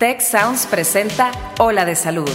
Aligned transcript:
Tech 0.00 0.22
Sounds 0.22 0.64
presenta 0.64 1.30
Ola 1.58 1.84
de 1.84 1.94
Salud. 1.94 2.30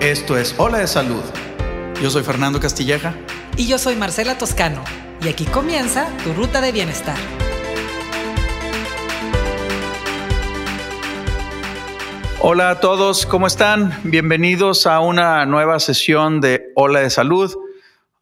Esto 0.00 0.38
es 0.38 0.54
Ola 0.58 0.78
de 0.78 0.86
Salud. 0.86 1.24
Yo 2.00 2.08
soy 2.08 2.22
Fernando 2.22 2.60
Castilleja. 2.60 3.16
Y 3.56 3.66
yo 3.66 3.78
soy 3.78 3.96
Marcela 3.96 4.38
Toscano. 4.38 4.84
Y 5.24 5.28
aquí 5.28 5.44
comienza 5.46 6.06
tu 6.22 6.32
ruta 6.32 6.60
de 6.60 6.70
bienestar. 6.70 7.16
Hola 12.38 12.70
a 12.70 12.78
todos, 12.78 13.26
¿cómo 13.26 13.48
están? 13.48 13.98
Bienvenidos 14.04 14.86
a 14.86 15.00
una 15.00 15.44
nueva 15.46 15.80
sesión 15.80 16.40
de 16.40 16.70
Ola 16.76 17.00
de 17.00 17.10
Salud. 17.10 17.52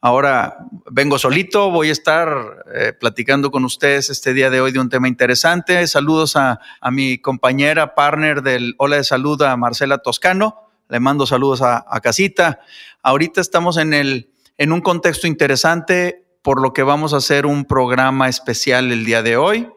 Ahora 0.01 0.59
vengo 0.91 1.19
solito, 1.19 1.71
voy 1.71 1.89
a 1.89 1.93
estar 1.93 2.65
eh, 2.73 2.93
platicando 2.93 3.51
con 3.51 3.65
ustedes 3.65 4.11
este 4.11 4.33
día 4.33 4.49
de 4.49 4.61
hoy 4.61 4.71
de 4.71 4.79
un 4.79 4.89
tema 4.89 5.09
interesante. 5.09 5.85
Saludos 5.89 6.37
a, 6.37 6.61
mi 6.93 7.19
compañera, 7.19 7.97
partner 7.97 8.43
del 8.43 8.75
Ola 8.79 8.97
de 8.97 9.05
Salud, 9.05 9.43
a 9.43 9.57
Marcela 9.57 9.99
Toscano. 9.99 10.71
Le 10.89 11.01
mando 11.01 11.27
saludos 11.27 11.63
a, 11.63 11.85
a 11.89 12.01
Casita. 12.01 12.61
Ahorita 13.03 13.41
estamos 13.41 13.77
en, 13.77 13.93
el, 13.93 14.31
en 14.57 14.73
un 14.73 14.81
contexto 14.81 15.27
interesante, 15.27 16.25
por 16.43 16.63
lo 16.63 16.73
que 16.73 16.85
vamos 16.85 17.13
a 17.13 17.17
hacer 17.17 17.45
un 17.45 17.65
programa 17.65 18.29
especial 18.29 18.93
el 18.93 19.05
día 19.05 19.23
de 19.23 19.37
hoy 19.37 19.69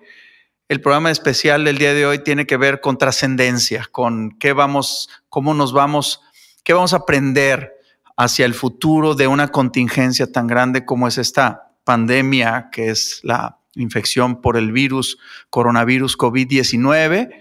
el 0.71 0.79
programa 0.79 1.12
especial 1.12 1.65
del 1.65 1.77
día 1.77 1.93
de 1.93 2.05
hoy 2.05 2.20
tiene 2.20 2.48
que 2.48 2.55
ver 2.55 2.79
con 2.79 2.98
trascendencia, 2.98 3.90
con 3.91 4.38
qué 4.40 4.53
vamos, 4.53 5.09
cómo 5.27 5.53
nos 5.53 5.73
vamos, 5.73 6.21
qué 6.63 6.71
vamos 6.71 6.93
a 6.93 6.99
aprender 6.99 7.80
hacia 8.21 8.45
el 8.45 8.53
futuro 8.53 9.16
de 9.16 9.25
una 9.25 9.48
contingencia 9.48 10.31
tan 10.31 10.45
grande 10.45 10.85
como 10.85 11.07
es 11.07 11.17
esta 11.17 11.73
pandemia, 11.84 12.70
que 12.71 12.90
es 12.90 13.20
la 13.23 13.57
infección 13.73 14.41
por 14.41 14.57
el 14.57 14.71
virus, 14.71 15.18
coronavirus 15.49 16.20
COVID-19. 16.20 17.31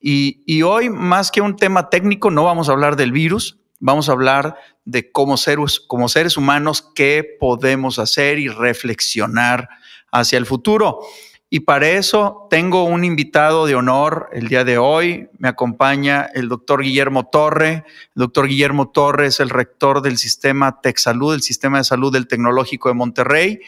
Y, 0.00 0.62
hoy, 0.62 0.90
más 0.90 1.30
que 1.30 1.40
un 1.40 1.54
tema 1.54 1.90
técnico, 1.90 2.32
no 2.32 2.42
vamos 2.42 2.68
a 2.68 2.72
hablar 2.72 2.96
del 2.96 3.12
virus, 3.12 3.60
vamos 3.78 4.08
a 4.08 4.12
hablar 4.12 4.56
de 4.84 5.12
cómo 5.12 5.36
seres, 5.36 5.78
como 5.78 6.08
seres 6.08 6.36
humanos 6.36 6.90
qué 6.96 7.24
podemos 7.38 8.00
hacer 8.00 8.40
y 8.40 8.48
reflexionar 8.48 9.68
hacia 10.10 10.38
el 10.38 10.46
futuro. 10.46 11.02
Y 11.48 11.60
para 11.60 11.90
eso 11.90 12.48
tengo 12.50 12.84
un 12.84 13.04
invitado 13.04 13.66
de 13.66 13.76
honor 13.76 14.28
el 14.32 14.48
día 14.48 14.64
de 14.64 14.78
hoy. 14.78 15.28
Me 15.38 15.48
acompaña 15.48 16.28
el 16.34 16.48
doctor 16.48 16.82
Guillermo 16.82 17.28
Torre. 17.28 17.84
El 18.16 18.20
doctor 18.20 18.48
Guillermo 18.48 18.88
Torre 18.88 19.26
es 19.26 19.38
el 19.38 19.50
rector 19.50 20.02
del 20.02 20.18
sistema 20.18 20.80
TechSalud, 20.80 21.34
el 21.34 21.42
sistema 21.42 21.78
de 21.78 21.84
salud 21.84 22.12
del 22.12 22.26
Tecnológico 22.26 22.88
de 22.88 22.96
Monterrey, 22.96 23.60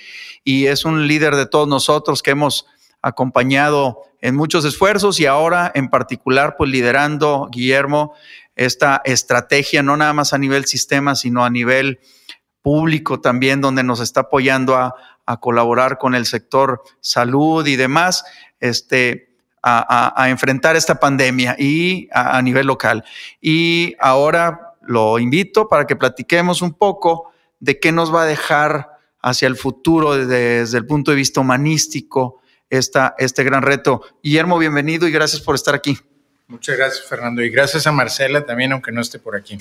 y 0.43 0.67
es 0.67 0.85
un 0.85 1.07
líder 1.07 1.37
de 1.37 1.47
todos 1.47 1.69
nosotros 1.69 2.23
que 2.23 2.33
hemos 2.33 2.67
acompañado 3.01 4.03
en 4.21 4.35
muchos 4.35 4.65
esfuerzos 4.65 5.21
y 5.21 5.27
ahora 5.27 5.71
en 5.75 5.89
particular 5.89 6.57
pues 6.59 6.71
liderando 6.71 7.49
Guillermo 7.51 8.15
esta 8.57 9.01
estrategia 9.05 9.85
no 9.85 9.97
nada 9.97 10.13
más 10.13 10.33
a 10.33 10.39
nivel 10.39 10.65
sistema 10.65 11.15
sino 11.15 11.45
a 11.45 11.51
nivel 11.51 12.01
público 12.61 13.21
también 13.21 13.61
donde 13.61 13.85
nos 13.85 14.01
está 14.01 14.23
apoyando 14.23 14.77
a, 14.77 14.95
a 15.29 15.37
colaborar 15.37 15.99
con 15.99 16.15
el 16.15 16.25
sector 16.25 16.83
salud 17.01 17.67
y 17.67 17.77
demás, 17.77 18.25
este, 18.61 19.29
a, 19.63 20.27
enfrentar 20.31 20.75
esta 20.75 20.99
pandemia 20.99 21.55
y 21.59 22.09
a, 22.13 22.41
nivel 22.41 22.67
local. 22.67 23.05
Y 23.39 23.95
ahora 24.01 24.73
lo 24.81 25.19
invito 25.19 25.69
para 25.69 25.87
que 25.87 25.97
platiquemos 25.97 26.63
un 26.63 26.73
poco 26.73 27.31
de 27.61 27.79
qué 27.79 27.93
nos 27.93 28.13
va 28.13 28.23
a 28.23 28.25
dejar 28.25 28.89
hacia 29.21 29.49
el 29.49 29.57
futuro 29.57 30.15
desde, 30.17 30.79
el 30.79 30.87
punto 30.87 31.11
de 31.11 31.19
vista 31.19 31.41
humanístico 31.41 32.41
esta, 32.71 33.15
este 33.19 33.45
gran 33.45 33.61
reto. 33.61 34.01
Guillermo, 34.23 34.57
bienvenido 34.57 35.07
y 35.07 35.11
gracias 35.11 35.43
por 35.43 35.55
estar 35.57 35.75
aquí. 35.75 35.99
Muchas 36.47 36.79
gracias, 36.79 37.07
Fernando, 37.07 37.43
y 37.43 37.51
gracias 37.51 37.87
a 37.87 37.93
Marcela 37.93 38.47
también, 38.47 38.73
aunque 38.73 38.93
no 38.93 39.03
esté 39.03 39.19
por 39.19 39.37
aquí. 39.37 39.59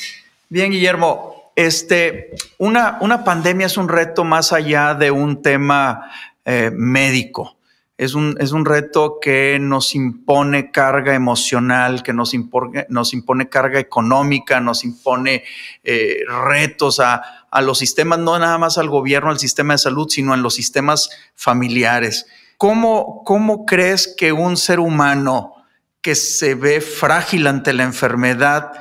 Bien, 0.48 0.72
Guillermo, 0.72 1.47
este, 1.58 2.36
una, 2.60 3.00
una 3.02 3.24
pandemia 3.24 3.66
es 3.66 3.78
un 3.78 3.90
reto 3.90 4.24
más 4.24 4.54
allá 4.54 4.94
de 4.94 5.10
un 5.10 5.42
tema 5.42 6.12
eh, 6.46 6.72
médico. 6.72 7.58
Es 7.98 8.14
un, 8.14 8.38
es 8.40 8.52
un, 8.52 8.64
reto 8.64 9.18
que 9.20 9.58
nos 9.60 9.96
impone 9.96 10.70
carga 10.70 11.16
emocional, 11.16 12.04
que 12.04 12.14
nos 12.14 12.36
impone, 12.36 12.86
nos 12.90 13.12
impone 13.12 13.50
carga 13.50 13.80
económica, 13.80 14.60
nos 14.60 14.84
impone 14.84 15.46
eh, 15.84 16.20
retos 16.48 17.00
a, 17.00 17.48
a, 17.50 17.62
los 17.64 17.80
sistemas, 17.80 18.20
no 18.20 18.38
nada 18.38 18.60
más 18.60 18.78
al 18.78 18.88
gobierno, 18.88 19.32
al 19.32 19.40
sistema 19.40 19.74
de 19.74 19.80
salud, 19.80 20.08
sino 20.10 20.36
en 20.36 20.44
los 20.44 20.54
sistemas 20.54 21.10
familiares. 21.34 22.28
¿Cómo, 22.60 23.24
¿Cómo 23.26 23.66
crees 23.66 24.14
que 24.16 24.32
un 24.32 24.58
ser 24.58 24.80
humano 24.80 25.56
que 26.02 26.14
se 26.14 26.54
ve 26.54 26.82
frágil 26.82 27.48
ante 27.48 27.74
la 27.74 27.82
enfermedad 27.82 28.74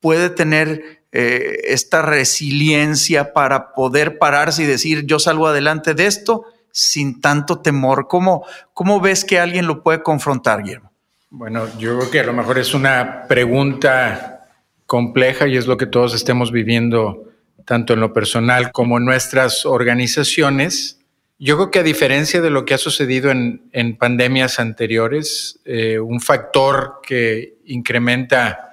puede 0.00 0.30
tener 0.30 1.01
eh, 1.12 1.60
esta 1.64 2.00
resiliencia 2.00 3.34
para 3.34 3.74
poder 3.74 4.18
pararse 4.18 4.62
y 4.62 4.66
decir, 4.66 5.04
yo 5.04 5.18
salgo 5.18 5.46
adelante 5.46 5.92
de 5.94 6.06
esto 6.06 6.46
sin 6.70 7.20
tanto 7.20 7.60
temor? 7.60 8.08
¿Cómo, 8.08 8.46
cómo 8.72 9.00
ves 9.00 9.24
que 9.24 9.38
alguien 9.38 9.66
lo 9.66 9.82
puede 9.82 10.02
confrontar, 10.02 10.62
Guillermo? 10.62 10.90
Bueno, 11.28 11.66
yo 11.78 11.98
creo 11.98 12.10
que 12.10 12.20
a 12.20 12.24
lo 12.24 12.32
mejor 12.32 12.58
es 12.58 12.74
una 12.74 13.26
pregunta 13.28 14.48
compleja 14.86 15.46
y 15.48 15.56
es 15.56 15.66
lo 15.66 15.76
que 15.76 15.86
todos 15.86 16.14
estemos 16.14 16.50
viviendo 16.50 17.28
tanto 17.64 17.94
en 17.94 18.00
lo 18.00 18.12
personal 18.12 18.72
como 18.72 18.98
en 18.98 19.04
nuestras 19.04 19.64
organizaciones. 19.64 20.98
Yo 21.38 21.56
creo 21.56 21.70
que 21.70 21.78
a 21.78 21.82
diferencia 21.82 22.40
de 22.40 22.50
lo 22.50 22.64
que 22.64 22.74
ha 22.74 22.78
sucedido 22.78 23.30
en, 23.30 23.62
en 23.72 23.96
pandemias 23.96 24.58
anteriores, 24.60 25.60
eh, 25.64 25.98
un 25.98 26.20
factor 26.20 27.00
que 27.02 27.58
incrementa 27.64 28.71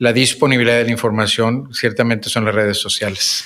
la 0.00 0.14
disponibilidad 0.14 0.78
de 0.78 0.84
la 0.84 0.92
información 0.92 1.68
ciertamente 1.74 2.30
son 2.30 2.46
las 2.46 2.54
redes 2.54 2.78
sociales. 2.78 3.44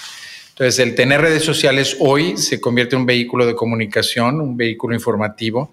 Entonces, 0.50 0.78
el 0.78 0.94
tener 0.94 1.20
redes 1.20 1.42
sociales 1.42 1.96
hoy 1.98 2.36
se 2.36 2.60
convierte 2.60 2.94
en 2.94 3.00
un 3.00 3.06
vehículo 3.06 3.44
de 3.44 3.56
comunicación, 3.56 4.40
un 4.40 4.56
vehículo 4.56 4.94
informativo 4.94 5.72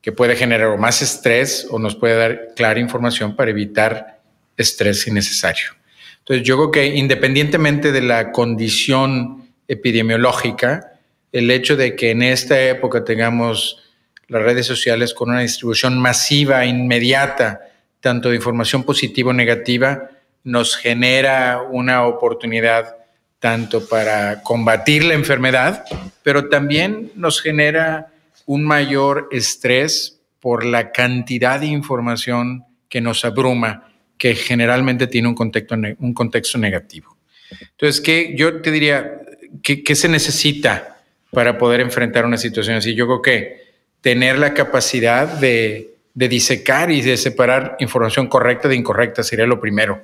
que 0.00 0.10
puede 0.10 0.34
generar 0.34 0.78
más 0.78 1.02
estrés 1.02 1.66
o 1.70 1.78
nos 1.78 1.96
puede 1.96 2.16
dar 2.16 2.54
clara 2.56 2.80
información 2.80 3.36
para 3.36 3.50
evitar 3.50 4.22
estrés 4.56 5.06
innecesario. 5.06 5.72
Entonces, 6.20 6.46
yo 6.46 6.56
creo 6.56 6.70
que 6.70 6.96
independientemente 6.96 7.92
de 7.92 8.00
la 8.00 8.32
condición 8.32 9.50
epidemiológica, 9.68 10.94
el 11.30 11.50
hecho 11.50 11.76
de 11.76 11.94
que 11.94 12.10
en 12.10 12.22
esta 12.22 12.58
época 12.58 13.04
tengamos 13.04 13.82
las 14.28 14.42
redes 14.42 14.64
sociales 14.64 15.12
con 15.12 15.28
una 15.28 15.40
distribución 15.40 15.98
masiva, 15.98 16.64
inmediata, 16.64 17.60
tanto 18.00 18.30
de 18.30 18.36
información 18.36 18.82
positiva 18.82 19.28
o 19.28 19.34
negativa, 19.34 20.08
nos 20.44 20.76
genera 20.76 21.62
una 21.62 22.06
oportunidad 22.06 22.96
tanto 23.38 23.88
para 23.88 24.42
combatir 24.42 25.04
la 25.04 25.14
enfermedad, 25.14 25.84
pero 26.22 26.48
también 26.48 27.10
nos 27.16 27.40
genera 27.40 28.12
un 28.46 28.64
mayor 28.64 29.28
estrés 29.32 30.20
por 30.40 30.64
la 30.64 30.92
cantidad 30.92 31.60
de 31.60 31.66
información 31.66 32.64
que 32.88 33.00
nos 33.00 33.24
abruma, 33.24 33.88
que 34.18 34.34
generalmente 34.34 35.06
tiene 35.06 35.28
un 35.28 35.34
contexto, 35.34 35.74
un 35.98 36.14
contexto 36.14 36.58
negativo. 36.58 37.16
Entonces, 37.60 38.00
¿qué, 38.00 38.34
yo 38.36 38.60
te 38.60 38.70
diría, 38.70 39.22
¿qué, 39.62 39.82
¿qué 39.82 39.94
se 39.94 40.08
necesita 40.08 41.00
para 41.30 41.58
poder 41.58 41.80
enfrentar 41.80 42.24
una 42.24 42.36
situación 42.36 42.76
así? 42.76 42.94
Yo 42.94 43.06
creo 43.06 43.22
que 43.22 43.62
tener 44.00 44.38
la 44.38 44.54
capacidad 44.54 45.26
de, 45.26 45.94
de 46.14 46.28
disecar 46.28 46.90
y 46.90 47.00
de 47.00 47.16
separar 47.16 47.76
información 47.80 48.28
correcta 48.28 48.68
de 48.68 48.76
incorrecta 48.76 49.22
sería 49.22 49.46
lo 49.46 49.60
primero 49.60 50.02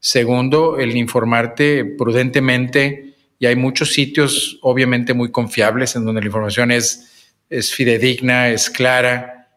Segundo, 0.00 0.78
el 0.78 0.96
informarte 0.96 1.84
prudentemente 1.84 3.14
y 3.38 3.46
hay 3.46 3.56
muchos 3.56 3.92
sitios 3.92 4.58
obviamente 4.62 5.14
muy 5.14 5.30
confiables 5.30 5.96
en 5.96 6.04
donde 6.04 6.20
la 6.20 6.26
información 6.26 6.70
es, 6.70 7.28
es 7.50 7.74
fidedigna, 7.74 8.48
es 8.48 8.70
clara, 8.70 9.48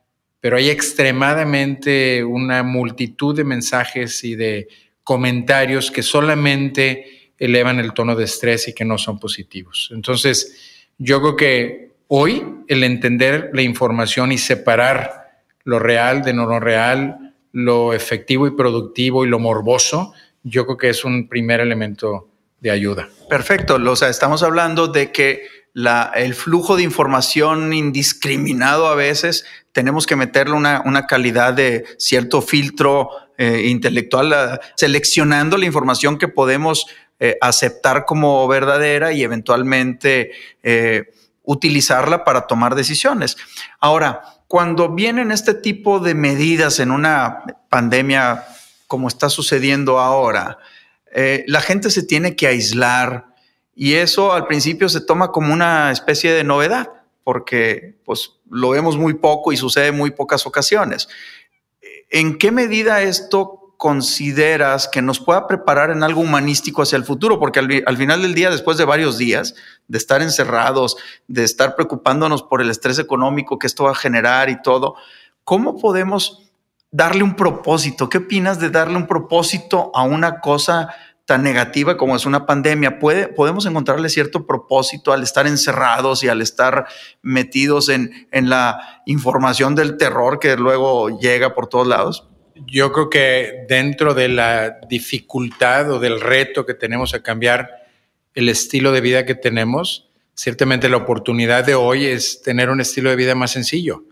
pero 0.42 0.58
hay 0.58 0.69
extremadamente 0.69 2.24
una 2.24 2.64
multitud 2.64 3.36
de 3.36 3.44
mensajes 3.44 4.24
y 4.24 4.36
de 4.36 4.68
comentarios 5.04 5.92
que 5.92 6.04
solamente 6.04 7.34
elevan 7.38 7.80
el 7.80 7.94
tono 7.94 8.16
de 8.16 8.25
estrés 8.25 8.68
y 8.68 8.74
que 8.74 8.86
no 8.86 8.98
son 8.98 9.19
positivos. 9.19 9.90
Entonces, 9.94 10.86
yo 10.98 11.22
creo 11.22 11.36
que 11.36 11.92
hoy 12.08 12.44
el 12.68 12.84
entender 12.84 13.50
la 13.54 13.62
información 13.62 14.31
y 14.31 14.38
separar 14.38 15.44
lo 15.64 15.80
real 15.80 16.22
de 16.22 16.34
no 16.34 16.46
lo 16.46 16.60
real, 16.60 17.34
lo 17.52 17.94
efectivo 17.94 18.48
y 18.48 18.52
productivo 18.52 19.25
y 19.25 19.30
lo 19.30 19.40
morboso, 19.40 20.14
yo 20.50 20.66
creo 20.66 20.78
que 20.78 20.90
es 20.90 21.06
un 21.06 21.28
primer 21.28 21.60
elemento 21.60 22.30
de 22.60 22.72
ayuda. 22.72 23.07
Perfecto, 23.30 23.75
o 23.75 23.96
sea, 23.96 24.10
estamos 24.10 24.44
hablando 24.44 24.88
de 24.88 25.12
que 25.12 25.48
la, 25.74 26.12
el 26.16 26.34
flujo 26.34 26.75
de 26.75 26.84
información 26.84 27.74
indiscriminado 27.74 28.88
a 28.88 28.96
veces 28.96 29.46
tenemos 29.72 30.06
que 30.06 30.16
meterle 30.16 30.56
una, 30.56 30.81
una 30.86 31.07
calidad 31.07 31.54
de 31.54 31.86
cierto 31.98 32.42
filtro 32.42 33.10
eh, 33.38 33.68
intelectual, 33.68 34.60
seleccionando 34.75 35.57
la 35.57 35.66
información 35.66 36.18
que 36.18 36.28
podemos 36.28 36.86
eh, 37.22 37.38
aceptar 37.40 38.06
como 38.06 38.45
verdadera 38.48 39.13
y 39.13 39.24
eventualmente 39.24 40.31
eh, 40.63 41.13
utilizarla 41.44 42.25
para 42.25 42.48
tomar 42.48 42.75
decisiones. 42.75 43.38
Ahora, 43.80 44.22
cuando 44.48 44.90
vienen 44.90 45.31
este 45.31 45.54
tipo 45.54 46.00
de 46.00 46.16
medidas 46.16 46.80
en 46.80 46.92
una 46.92 47.44
pandemia 47.69 48.44
como 48.90 49.08
está 49.08 49.30
sucediendo 49.30 50.00
ahora, 50.00 50.58
eh, 51.14 51.46
la 51.48 51.62
gente 51.62 51.92
se 51.92 52.04
tiene 52.04 52.36
que 52.36 52.48
aislar 52.48 53.28
y 53.76 53.94
eso 53.94 54.34
al 54.34 54.48
principio 54.48 54.90
se 54.90 55.00
toma 55.00 55.32
como 55.32 55.54
una 55.54 55.92
especie 55.92 56.34
de 56.34 56.44
novedad 56.44 56.90
porque 57.24 58.02
pues 58.04 58.32
lo 58.50 58.72
vemos 58.72 58.98
muy 58.98 59.14
poco 59.14 59.52
y 59.52 59.58
sucede 59.58 59.90
en 59.90 59.98
muy 59.98 60.10
pocas 60.10 60.48
ocasiones. 60.48 61.08
¿En 62.10 62.40
qué 62.40 62.52
medida 62.52 63.04
esto 63.04 63.76
consideras 63.78 64.88
que 64.88 65.04
nos 65.04 65.20
pueda 65.20 65.46
preparar 65.46 65.92
en 65.92 66.02
algo 66.02 66.22
humanístico 66.22 66.82
hacia 66.82 66.96
el 66.96 67.04
futuro? 67.04 67.40
Porque 67.40 67.60
al, 67.60 67.98
final 67.98 68.24
del 68.24 68.34
día, 68.34 68.50
después 68.50 68.80
de 68.80 68.86
varios 68.86 69.20
días 69.20 69.54
de 69.88 70.00
estar 70.00 70.24
encerrados, 70.24 70.98
de 71.28 71.44
estar 71.44 71.76
preocupándonos 71.76 72.42
por 72.42 72.64
el 72.64 72.72
estrés 72.72 72.98
económico 72.98 73.60
que 73.60 73.68
esto 73.68 73.84
va 73.84 73.92
a 73.92 73.96
generar 73.96 74.50
y 74.50 74.60
todo, 74.64 74.96
¿cómo 75.44 75.78
podemos 75.78 76.49
darle 76.92 77.24
un 77.24 77.36
propósito? 77.36 78.10
¿Qué 78.10 78.20
opinas 78.20 78.60
de 78.60 78.70
darle 78.70 78.98
un 78.98 79.08
propósito 79.08 79.92
a 79.94 80.04
una 80.04 80.40
cosa 80.40 80.94
tan 81.26 81.44
negativa 81.44 81.98
como 81.98 82.16
es 82.16 82.26
una 82.26 82.46
pandemia? 82.46 83.00
¿Puede, 83.00 83.28
¿Podemos 83.28 83.66
encontrarle 83.66 84.10
cierto 84.10 84.46
propósito 84.46 85.14
al 85.14 85.24
estar 85.24 85.48
encerrados 85.48 86.24
y 86.24 86.28
al 86.28 86.42
estar 86.42 86.86
metidos 87.22 87.90
en, 87.90 88.28
en 88.32 88.50
la 88.50 89.02
información 89.06 89.76
del 89.76 89.98
terror 89.98 90.40
que 90.40 90.56
luego 90.58 91.20
llega 91.20 91.54
por 91.54 91.68
todos 91.68 91.88
lados? 91.88 92.30
yo 92.68 92.92
creo 92.92 93.10
que 93.10 93.66
dentro 93.68 94.14
de 94.14 94.28
la 94.28 94.80
dificultad 94.90 95.92
o 95.92 96.00
del 96.00 96.20
reto 96.20 96.66
que 96.66 96.74
tenemos 96.74 97.14
a 97.14 97.22
cambiar 97.22 97.70
el 98.34 98.50
estilo 98.50 98.92
de 98.92 99.02
vida 99.02 99.26
que 99.26 99.36
tenemos, 99.36 100.10
ciertamente 100.36 100.90
la 100.90 100.98
oportunidad 100.98 101.64
de 101.64 101.76
hoy 101.76 102.06
es 102.06 102.42
tener 102.42 102.70
un 102.70 102.82
estilo 102.82 103.10
de 103.10 103.16
vida 103.16 103.36
más 103.36 103.52
sencillo, 103.52 104.04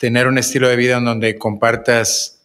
tener 0.00 0.26
un 0.26 0.38
estilo 0.38 0.66
de 0.66 0.76
vida 0.76 0.96
en 0.96 1.04
donde 1.04 1.36
compartas 1.36 2.40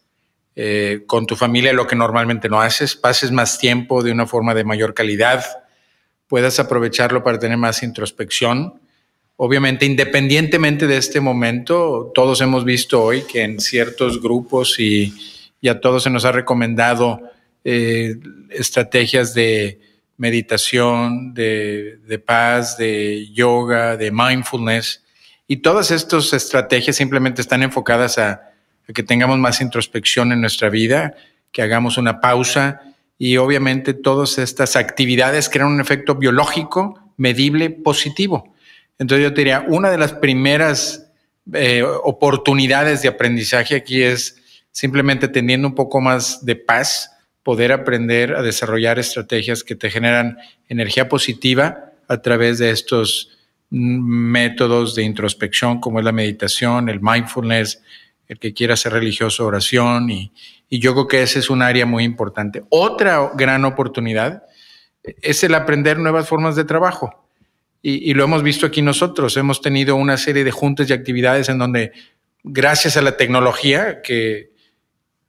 eh, 0.58 1.04
con 1.08 1.26
tu 1.26 1.38
familia 1.38 1.72
lo 1.72 1.88
que 1.88 1.96
normalmente 1.96 2.50
no 2.50 2.60
haces, 2.60 2.96
pases 2.96 3.32
más 3.32 3.58
tiempo 3.58 4.04
de 4.04 4.12
una 4.12 4.28
forma 4.28 4.54
de 4.54 4.66
mayor 4.66 4.94
calidad, 4.94 5.46
puedas 6.28 6.60
aprovecharlo 6.60 7.24
para 7.24 7.40
tener 7.40 7.58
más 7.58 7.82
introspección. 7.82 8.82
Obviamente, 9.38 9.86
independientemente 9.86 10.86
de 10.86 10.98
este 10.98 11.22
momento, 11.22 12.12
todos 12.14 12.42
hemos 12.42 12.66
visto 12.66 13.02
hoy 13.02 13.22
que 13.24 13.44
en 13.44 13.62
ciertos 13.62 14.22
grupos 14.22 14.78
y 14.78 15.14
a 15.68 15.80
todos 15.80 16.04
se 16.04 16.10
nos 16.10 16.26
ha 16.26 16.34
recomendado 16.34 17.22
eh, 17.64 18.18
estrategias 18.50 19.34
de 19.34 19.80
meditación, 20.18 21.34
de, 21.34 22.22
paz, 22.26 22.78
de 22.78 23.30
yoga, 23.34 23.96
de 23.96 24.12
mindfulness. 24.12 25.05
Y 25.48 25.58
todas 25.58 25.92
estas 25.92 26.34
estrategias 26.34 26.96
simplemente 26.96 27.42
están 27.42 27.62
enfocadas 27.64 28.18
a, 28.18 28.52
que 28.94 29.04
tengamos 29.04 29.38
más 29.38 29.62
introspección 29.62 30.32
en 30.32 30.42
nuestra 30.42 30.70
vida, 30.70 31.16
que 31.52 31.62
hagamos 31.62 31.98
una 31.98 32.20
pausa 32.20 32.82
y 33.18 33.38
obviamente 33.38 33.94
todas 33.94 34.38
estas 34.38 34.76
actividades 34.76 35.50
crean 35.50 35.70
un 35.70 35.82
efecto 35.82 36.16
biológico 36.16 37.12
medible 37.18 37.70
positivo. 37.70 38.54
Entonces 39.00 39.24
yo 39.24 39.32
diría, 39.32 39.66
una 39.68 39.90
de 39.90 39.98
las 39.98 40.14
primeras 40.14 41.08
eh, 41.54 41.84
oportunidades 41.84 43.02
de 43.02 43.10
aprendizaje 43.10 43.76
aquí 43.76 44.02
es 44.02 44.42
simplemente 44.72 45.28
teniendo 45.28 45.68
un 45.68 45.76
poco 45.76 46.02
más 46.02 46.44
de 46.46 46.56
paz, 46.56 47.12
poder 47.44 47.72
aprender 47.72 48.34
a 48.36 48.42
desarrollar 48.42 48.98
estrategias 49.00 49.64
que 49.64 49.76
te 49.76 49.92
generan 49.92 50.38
energía 50.68 51.08
positiva 51.08 51.92
a 52.08 52.22
través 52.22 52.58
de 52.58 52.72
estos 52.72 53.35
métodos 53.70 54.96
de 54.96 55.04
introspección 55.04 55.80
como 55.80 56.00
es 56.00 56.06
la 56.06 56.12
meditación, 56.12 56.90
el 56.90 57.02
mindfulness, 57.02 57.82
el 58.28 58.40
que 58.40 58.54
quiera 58.54 58.76
ser 58.76 58.94
religioso, 58.94 59.46
oración, 59.46 60.10
y, 60.10 60.32
yo 60.70 60.94
creo 60.94 61.08
que 61.08 61.22
ese 61.22 61.40
es 61.40 61.50
un 61.50 61.62
área 61.62 61.86
muy 61.86 62.04
importante. 62.04 62.64
Otra 62.70 63.32
gran 63.36 63.64
oportunidad 63.64 64.44
es 65.04 65.42
el 65.46 65.54
aprender 65.54 66.00
nuevas 66.00 66.28
formas 66.28 66.58
de 66.58 66.66
trabajo. 66.66 67.30
Y, 67.82 68.10
y, 68.10 68.14
lo 68.14 68.26
hemos 68.26 68.44
visto 68.44 68.66
aquí 68.66 68.82
nosotros. 68.82 69.38
Hemos 69.38 69.62
tenido 69.62 69.96
una 69.96 70.18
serie 70.18 70.44
de 70.44 70.52
juntas 70.52 70.90
y 70.90 70.94
actividades 70.94 71.48
en 71.48 71.60
donde, 71.60 71.94
gracias 72.44 72.98
a 72.98 73.02
la 73.02 73.16
tecnología 73.16 74.02
que 74.02 74.56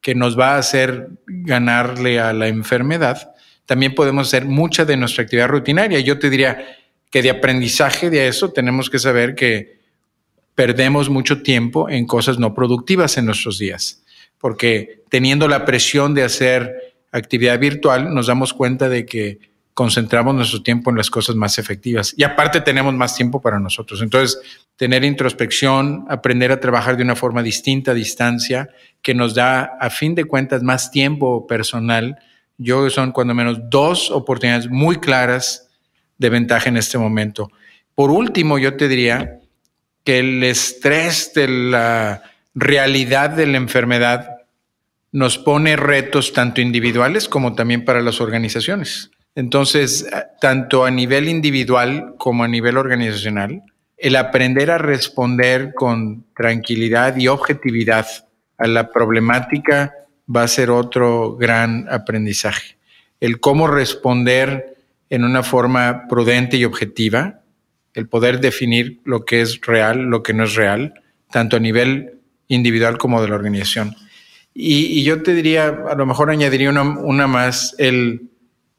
que 0.07 0.15
nos 0.15 0.39
va 0.39 0.55
a 0.55 0.59
hacer 0.59 1.09
ganarle 1.27 2.21
a 2.21 2.33
la 2.33 2.47
enfermedad, 2.47 3.35
también 3.65 3.93
podemos 3.93 4.29
hacer 4.29 4.45
mucha 4.45 4.85
de 4.85 4.97
nuestra 4.97 5.25
actividad 5.25 5.49
rutinaria. 5.49 5.99
Yo 5.99 6.21
te 6.21 6.31
diría 6.31 6.65
que 7.11 7.23
de 7.23 7.31
aprendizaje 7.31 8.11
de 8.11 8.29
eso 8.29 8.51
tenemos 8.53 8.91
que 8.91 8.99
saber 8.99 9.35
que 9.35 9.81
perdemos 10.55 11.09
mucho 11.09 11.43
tiempo 11.43 11.89
en 11.89 12.07
cosas 12.07 12.39
no 12.39 12.55
productivas 12.55 13.19
en 13.19 13.27
nuestros 13.27 13.59
días, 13.59 14.03
porque 14.39 15.03
teniendo 15.09 15.49
la 15.49 15.65
presión 15.65 16.15
de 16.15 16.25
hacer 16.25 16.95
actividad 17.13 17.59
virtual, 17.59 18.13
nos 18.15 18.27
damos 18.27 18.53
cuenta 18.53 18.89
de 18.89 19.07
que 19.07 19.39
concentramos 19.77 20.35
nuestro 20.35 20.63
tiempo 20.63 20.89
en 20.89 20.97
las 20.97 21.11
cosas 21.11 21.37
más 21.37 21.59
efectivas. 21.59 22.15
Y 22.17 22.25
aparte 22.25 22.63
tenemos 22.63 22.95
más 22.95 23.15
tiempo 23.15 23.43
para 23.43 23.61
nosotros. 23.61 24.01
Entonces, 24.01 24.41
tener 24.77 25.05
introspección, 25.05 26.07
aprender 26.09 26.51
a 26.51 26.61
trabajar 26.61 26.97
de 26.97 27.03
una 27.03 27.15
forma 27.15 27.43
distinta 27.43 27.91
a 27.91 27.95
distancia, 27.95 28.71
que 29.03 29.13
nos 29.13 29.35
da, 29.35 29.77
a 29.79 29.91
fin 29.91 30.15
de 30.15 30.25
cuentas, 30.25 30.63
más 30.63 30.91
tiempo 30.91 31.47
personal. 31.47 32.19
Yo 32.57 32.89
son 32.89 33.13
cuando 33.13 33.35
menos 33.35 33.59
dos 33.69 34.11
oportunidades 34.11 34.71
muy 34.71 34.97
claras 34.97 35.66
de 36.19 36.31
ventaja 36.31 36.69
en 36.69 36.77
este 36.77 36.99
momento. 36.99 37.51
Por 37.95 38.11
último, 38.11 38.59
yo 38.59 38.77
te 38.77 38.89
diría 38.89 39.41
que 40.05 40.21
el 40.21 40.43
estrés 40.45 41.33
de 41.35 41.49
la 41.49 42.23
realidad 42.55 43.31
de 43.31 43.47
la 43.47 43.57
enfermedad 43.57 44.37
nos 45.13 45.39
pone 45.39 45.77
retos 45.77 46.33
tanto 46.33 46.61
individuales 46.61 47.29
como 47.29 47.55
también 47.55 47.85
para 47.85 48.01
las 48.01 48.21
organizaciones. 48.21 49.11
Entonces, 49.35 50.07
tanto 50.41 50.85
a 50.85 50.91
nivel 50.91 51.29
individual 51.29 52.15
como 52.19 52.45
a 52.45 52.49
nivel 52.49 52.77
organizacional, 52.77 53.63
el 53.97 54.17
aprender 54.17 54.71
a 54.71 54.79
responder 54.79 55.73
con 55.75 56.25
tranquilidad 56.35 57.17
y 57.17 57.29
objetividad 57.29 58.07
a 58.59 58.67
la 58.67 58.91
problemática 58.91 59.95
va 60.35 60.43
a 60.43 60.49
ser 60.49 60.71
otro 60.71 61.37
gran 61.37 61.87
aprendizaje. 61.91 62.77
El 63.21 63.41
cómo 63.41 63.67
responder 63.67 64.76
en 65.11 65.25
una 65.25 65.43
forma 65.43 66.07
prudente 66.09 66.57
y 66.57 66.65
objetiva, 66.65 67.41
el 67.95 68.09
poder 68.09 68.41
definir 68.41 69.01
lo 69.05 69.25
que 69.25 69.41
es 69.41 69.61
real, 69.61 70.03
lo 70.03 70.23
que 70.23 70.35
no 70.35 70.45
es 70.45 70.55
real, 70.55 70.95
tanto 71.31 71.57
a 71.57 71.61
nivel 71.61 72.19
individual 72.49 72.99
como 72.99 73.23
de 73.23 73.29
la 73.29 73.37
organización. 73.37 73.97
Y, 74.55 75.03
yo 75.03 75.23
te 75.23 75.35
diría, 75.35 75.67
a 75.67 75.95
lo 75.95 76.07
mejor 76.07 76.31
añadiría 76.31 76.71
una, 76.71 76.83
una 76.83 77.27
más, 77.27 77.75
el 77.79 78.31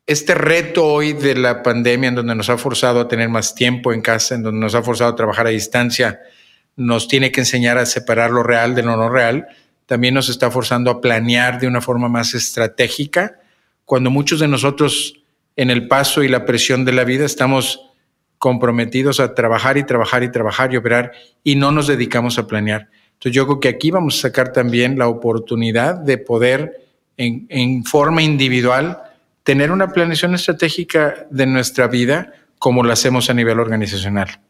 este 0.07 0.33
reto 0.33 0.85
hoy 0.85 1.11
de 1.11 1.35
la 1.35 1.61
pandemia, 1.61 2.09
en 2.09 2.15
donde 2.15 2.33
nos 2.33 2.49
ha 2.49 2.57
forzado 2.57 3.01
a 3.01 3.07
tener 3.09 3.27
más 3.27 3.53
tiempo 3.53 3.91
en 3.91 4.01
casa, 4.01 4.35
en 4.35 4.43
donde 4.43 4.61
nos 4.61 4.73
ha 4.73 4.81
forzado 4.81 5.11
a 5.11 5.15
trabajar 5.15 5.47
a 5.47 5.49
distancia, 5.49 6.21
nos 6.77 7.09
tiene 7.09 7.31
que 7.31 7.41
enseñar 7.41 7.77
a 7.77 7.85
separar 7.85 8.31
lo 8.31 8.41
real 8.41 8.73
de 8.73 8.83
lo 8.83 8.95
no 8.95 9.09
real, 9.09 9.47
también 9.85 10.13
nos 10.13 10.29
está 10.29 10.49
forzando 10.49 10.89
a 10.91 11.01
planear 11.01 11.59
de 11.59 11.67
una 11.67 11.81
forma 11.81 12.07
más 12.07 12.33
estratégica, 12.33 13.39
cuando 13.83 14.09
muchos 14.09 14.39
de 14.39 14.47
nosotros 14.47 15.21
en 15.57 15.69
el 15.69 15.87
paso 15.87 16.23
y 16.23 16.29
la 16.29 16.45
presión 16.45 16.85
de 16.85 16.93
la 16.93 17.03
vida 17.03 17.25
estamos 17.25 17.81
comprometidos 18.37 19.19
a 19.19 19.33
trabajar 19.33 19.77
y 19.77 19.83
trabajar 19.83 20.23
y 20.23 20.31
trabajar 20.31 20.73
y 20.73 20.77
operar 20.77 21.11
y 21.43 21.55
no 21.55 21.71
nos 21.71 21.87
dedicamos 21.87 22.37
a 22.37 22.47
planear. 22.47 22.89
Entonces 23.13 23.33
yo 23.33 23.45
creo 23.45 23.59
que 23.59 23.67
aquí 23.67 23.91
vamos 23.91 24.19
a 24.19 24.21
sacar 24.21 24.53
también 24.53 24.97
la 24.97 25.07
oportunidad 25.07 25.95
de 25.95 26.19
poder 26.19 26.85
en, 27.17 27.47
en 27.49 27.83
forma 27.83 28.21
individual 28.21 29.01
tener 29.43 29.71
una 29.71 29.91
planeación 29.91 30.35
estratégica 30.35 31.25
de 31.31 31.47
nuestra 31.47 31.87
vida 31.87 32.33
como 32.59 32.83
lo 32.83 32.93
hacemos 32.93 33.29
a 33.29 33.33
nivel 33.33 33.59
organizacional. 33.59 34.41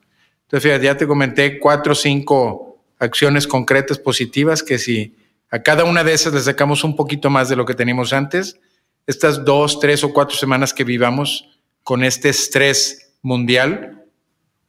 Entonces, 0.43 0.63
fíjate, 0.63 0.85
ya 0.85 0.97
te 0.97 1.07
comenté 1.07 1.59
cuatro 1.59 1.93
o 1.93 1.95
cinco 1.95 2.79
acciones 2.99 3.47
concretas 3.47 3.99
positivas 3.99 4.63
que 4.63 4.77
si 4.77 5.15
a 5.49 5.59
cada 5.59 5.85
una 5.85 6.03
de 6.03 6.13
esas 6.13 6.33
le 6.33 6.41
sacamos 6.41 6.83
un 6.83 6.95
poquito 6.95 7.29
más 7.29 7.47
de 7.47 7.55
lo 7.55 7.65
que 7.65 7.73
teníamos 7.73 8.11
antes, 8.11 8.59
estas 9.07 9.43
dos, 9.43 9.79
tres 9.79 10.03
o 10.03 10.13
cuatro 10.13 10.37
semanas 10.37 10.73
que 10.73 10.83
vivamos 10.83 11.49
con 11.83 12.03
este 12.03 12.29
estrés 12.29 13.13
mundial, 13.21 14.05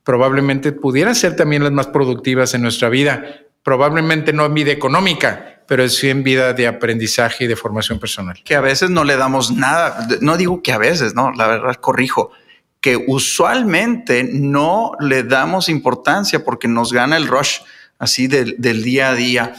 probablemente 0.05 0.73
pudieran 0.73 1.15
ser 1.15 1.37
también 1.37 1.63
las 1.63 1.73
más 1.73 1.89
productivas 1.89 2.55
en 2.55 2.63
nuestra 2.63 2.89
vida. 2.89 3.43
Probablemente 3.63 4.33
no 4.33 4.47
en 4.47 4.55
vida 4.55 4.73
económica, 4.73 5.63
pero 5.67 5.85
es 5.85 6.03
en 6.03 6.23
vida 6.23 6.55
de 6.55 6.67
aprendizaje 6.67 7.45
y 7.45 7.47
de 7.47 7.57
formación 7.57 8.01
personal. 8.01 8.41
Que 8.43 8.55
a 8.55 8.63
veces 8.63 8.89
no 8.89 9.05
le 9.05 9.17
damos 9.17 9.51
nada, 9.51 10.09
no 10.23 10.39
digo 10.39 10.63
que 10.63 10.73
a 10.73 10.79
veces, 10.79 11.15
no, 11.15 11.31
la 11.33 11.47
verdad 11.47 11.75
corrijo, 11.75 12.31
que 12.81 12.97
usualmente 12.97 14.25
no 14.25 14.93
le 15.01 15.25
damos 15.25 15.69
importancia 15.69 16.45
porque 16.45 16.69
nos 16.69 16.93
gana 16.93 17.17
el 17.17 17.27
rush 17.27 17.59
así 17.99 18.29
del, 18.29 18.57
día 18.83 19.11
a 19.11 19.15
día. 19.15 19.55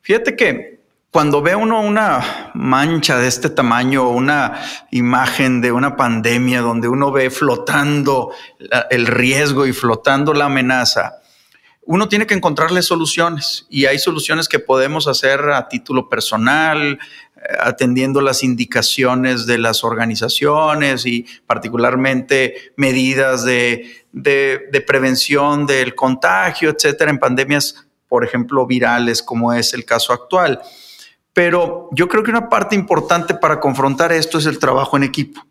Fíjate 0.00 0.34
que 0.34 0.81
cuando 1.12 1.42
ve 1.42 1.54
uno 1.54 1.82
una 1.82 2.50
mancha 2.54 3.18
de 3.18 3.28
este 3.28 3.50
tamaño, 3.50 4.08
una 4.08 4.62
imagen 4.90 5.60
de 5.60 5.70
una 5.70 5.94
pandemia 5.94 6.62
donde 6.62 6.88
uno 6.88 7.12
ve 7.12 7.28
flotando 7.28 8.32
el 8.88 9.06
riesgo 9.06 9.66
y 9.66 9.74
flotando 9.74 10.32
la 10.32 10.46
amenaza, 10.46 11.20
uno 11.82 12.08
tiene 12.08 12.26
que 12.26 12.32
encontrarle 12.32 12.80
soluciones 12.80 13.66
y 13.68 13.84
hay 13.84 13.98
soluciones 13.98 14.48
que 14.48 14.58
podemos 14.58 15.06
hacer 15.06 15.50
a 15.50 15.68
título 15.68 16.08
personal, 16.08 16.98
eh, 17.36 17.40
atendiendo 17.60 18.22
las 18.22 18.42
indicaciones 18.42 19.44
de 19.44 19.58
las 19.58 19.84
organizaciones 19.84 21.04
y 21.04 21.26
particularmente 21.46 22.72
medidas 22.76 23.44
de, 23.44 24.06
de 24.12 24.84
prevención 24.86 25.66
del 25.66 25.94
contagio, 25.94 26.70
etcétera, 26.70 27.10
en 27.10 27.18
pandemias, 27.18 27.86
por 28.08 28.24
ejemplo, 28.24 28.66
virales, 28.66 29.22
como 29.22 29.52
es 29.52 29.74
el 29.74 29.84
caso 29.84 30.14
actual. 30.14 30.62
Pero 31.32 31.88
yo 31.92 32.08
creo 32.08 32.22
que 32.22 32.30
una 32.30 32.48
parte 32.48 32.74
importante 32.74 33.34
para 33.34 33.60
confrontar 33.60 34.12
esto 34.12 34.38
es 34.38 34.46
el 34.46 34.58
trabajo 34.58 34.96
en 34.96 35.02
equipo. 35.04 35.42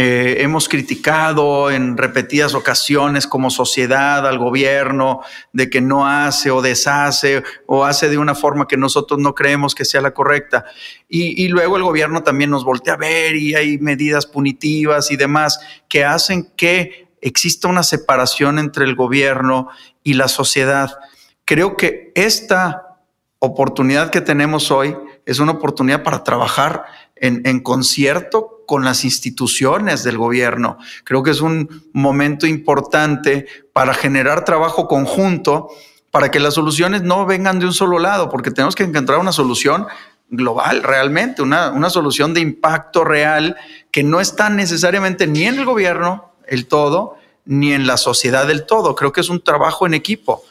Eh, 0.00 0.42
hemos 0.42 0.68
criticado 0.68 1.72
en 1.72 1.96
repetidas 1.96 2.54
ocasiones 2.54 3.26
como 3.26 3.50
sociedad 3.50 4.28
al 4.28 4.38
gobierno 4.38 5.22
de 5.52 5.68
que 5.68 5.80
no 5.80 6.06
hace 6.06 6.52
o 6.52 6.62
deshace 6.62 7.42
o 7.66 7.84
hace 7.84 8.08
de 8.08 8.16
una 8.16 8.36
forma 8.36 8.68
que 8.68 8.76
nosotros 8.76 9.18
no 9.18 9.34
creemos 9.34 9.74
que 9.74 9.84
sea 9.84 10.00
la 10.00 10.12
correcta. 10.12 10.66
Y, 11.08 11.42
y, 11.42 11.48
luego 11.48 11.76
el 11.76 11.82
gobierno 11.82 12.22
también 12.22 12.50
nos 12.50 12.64
voltea 12.64 12.94
a 12.94 12.98
ver 12.98 13.34
y 13.34 13.56
hay 13.56 13.78
medidas 13.78 14.26
punitivas 14.26 15.10
y 15.10 15.16
demás 15.16 15.58
que 15.88 16.04
hacen 16.04 16.48
que 16.56 17.08
exista 17.20 17.66
una 17.66 17.82
separación 17.82 18.60
entre 18.60 18.84
el 18.84 18.94
gobierno 18.94 19.68
y 20.04 20.14
la 20.14 20.28
sociedad. 20.28 20.96
Creo 21.44 21.76
que 21.76 22.12
esta 22.14 23.00
oportunidad 23.40 24.10
que 24.10 24.20
tenemos 24.20 24.70
hoy 24.70 24.96
es 25.28 25.40
una 25.40 25.52
oportunidad 25.52 26.02
para 26.02 26.24
trabajar 26.24 26.86
en, 27.14 27.60
concierto 27.60 28.62
con 28.66 28.82
las 28.82 29.04
instituciones 29.04 30.02
del 30.02 30.16
gobierno. 30.16 30.78
Creo 31.04 31.22
que 31.22 31.32
es 31.32 31.42
un 31.42 31.90
momento 31.92 32.46
importante 32.46 33.46
para 33.74 33.92
generar 33.92 34.46
trabajo 34.46 34.88
conjunto 34.88 35.68
para 36.10 36.30
que 36.30 36.40
las 36.40 36.54
soluciones 36.54 37.02
no 37.02 37.26
vengan 37.26 37.58
de 37.58 37.66
un 37.66 37.74
solo 37.74 37.98
lado, 37.98 38.30
porque 38.30 38.50
tenemos 38.50 38.74
que 38.74 38.84
encontrar 38.84 39.18
una 39.18 39.32
solución 39.32 39.86
global 40.30 40.82
realmente, 40.82 41.42
una, 41.42 41.72
una 41.72 41.90
solución 41.90 42.32
de 42.32 42.40
impacto 42.40 43.04
real 43.04 43.54
que 43.90 44.02
no 44.02 44.22
está 44.22 44.48
necesariamente 44.48 45.26
ni 45.26 45.44
en 45.44 45.58
el 45.58 45.66
gobierno 45.66 46.32
el 46.46 46.66
todo, 46.66 47.18
ni 47.44 47.74
en 47.74 47.86
la 47.86 47.98
sociedad 47.98 48.46
del 48.46 48.64
todo. 48.64 48.94
Creo 48.94 49.12
que 49.12 49.20
es 49.20 49.28
un 49.28 49.42
trabajo 49.42 49.86
en 49.86 49.92
equipo 49.92 50.42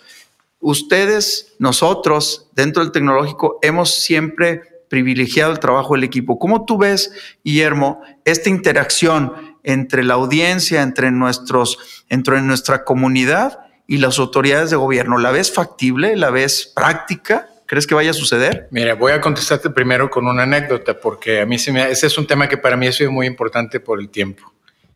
ustedes, 0.59 1.55
nosotros, 1.59 2.49
dentro 2.53 2.83
del 2.83 2.91
tecnológico, 2.91 3.59
hemos 3.61 3.95
siempre 3.95 4.61
privilegiado 4.89 5.51
el 5.51 5.59
trabajo 5.59 5.95
del 5.95 6.03
equipo. 6.03 6.39
¿Cómo 6.39 6.65
tú 6.65 6.77
ves, 6.77 7.11
Guillermo, 7.43 8.01
esta 8.25 8.49
interacción 8.49 9.57
entre 9.63 10.03
la 10.03 10.15
audiencia, 10.15 10.81
entre, 10.81 11.11
nuestros, 11.11 12.05
entre 12.09 12.41
nuestra 12.41 12.83
comunidad 12.83 13.59
y 13.85 13.97
las 13.97 14.19
autoridades 14.19 14.69
de 14.69 14.77
gobierno? 14.77 15.17
¿La 15.17 15.31
ves 15.31 15.51
factible? 15.51 16.15
¿La 16.15 16.29
ves 16.29 16.71
práctica? 16.75 17.49
¿Crees 17.65 17.85
que 17.85 17.95
vaya 17.95 18.11
a 18.11 18.13
suceder? 18.13 18.69
Mira, 18.71 18.95
voy 18.95 19.11
a 19.11 19.19
contestarte 19.19 19.69
primero 19.69 20.09
con 20.09 20.25
una 20.25 20.43
anécdota, 20.43 20.97
porque 20.97 21.41
a 21.41 21.45
mí 21.45 21.59
se 21.59 21.73
me, 21.73 21.91
ese 21.91 22.07
es 22.07 22.17
un 22.17 22.25
tema 22.25 22.47
que 22.47 22.57
para 22.57 22.77
mí 22.77 22.87
ha 22.87 22.93
sido 22.93 23.11
muy 23.11 23.27
importante 23.27 23.81
por 23.81 23.99
el 23.99 24.09
tiempo, 24.09 24.53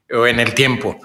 o 0.10 0.26
en 0.26 0.40
el 0.40 0.54
tiempo. 0.54 0.98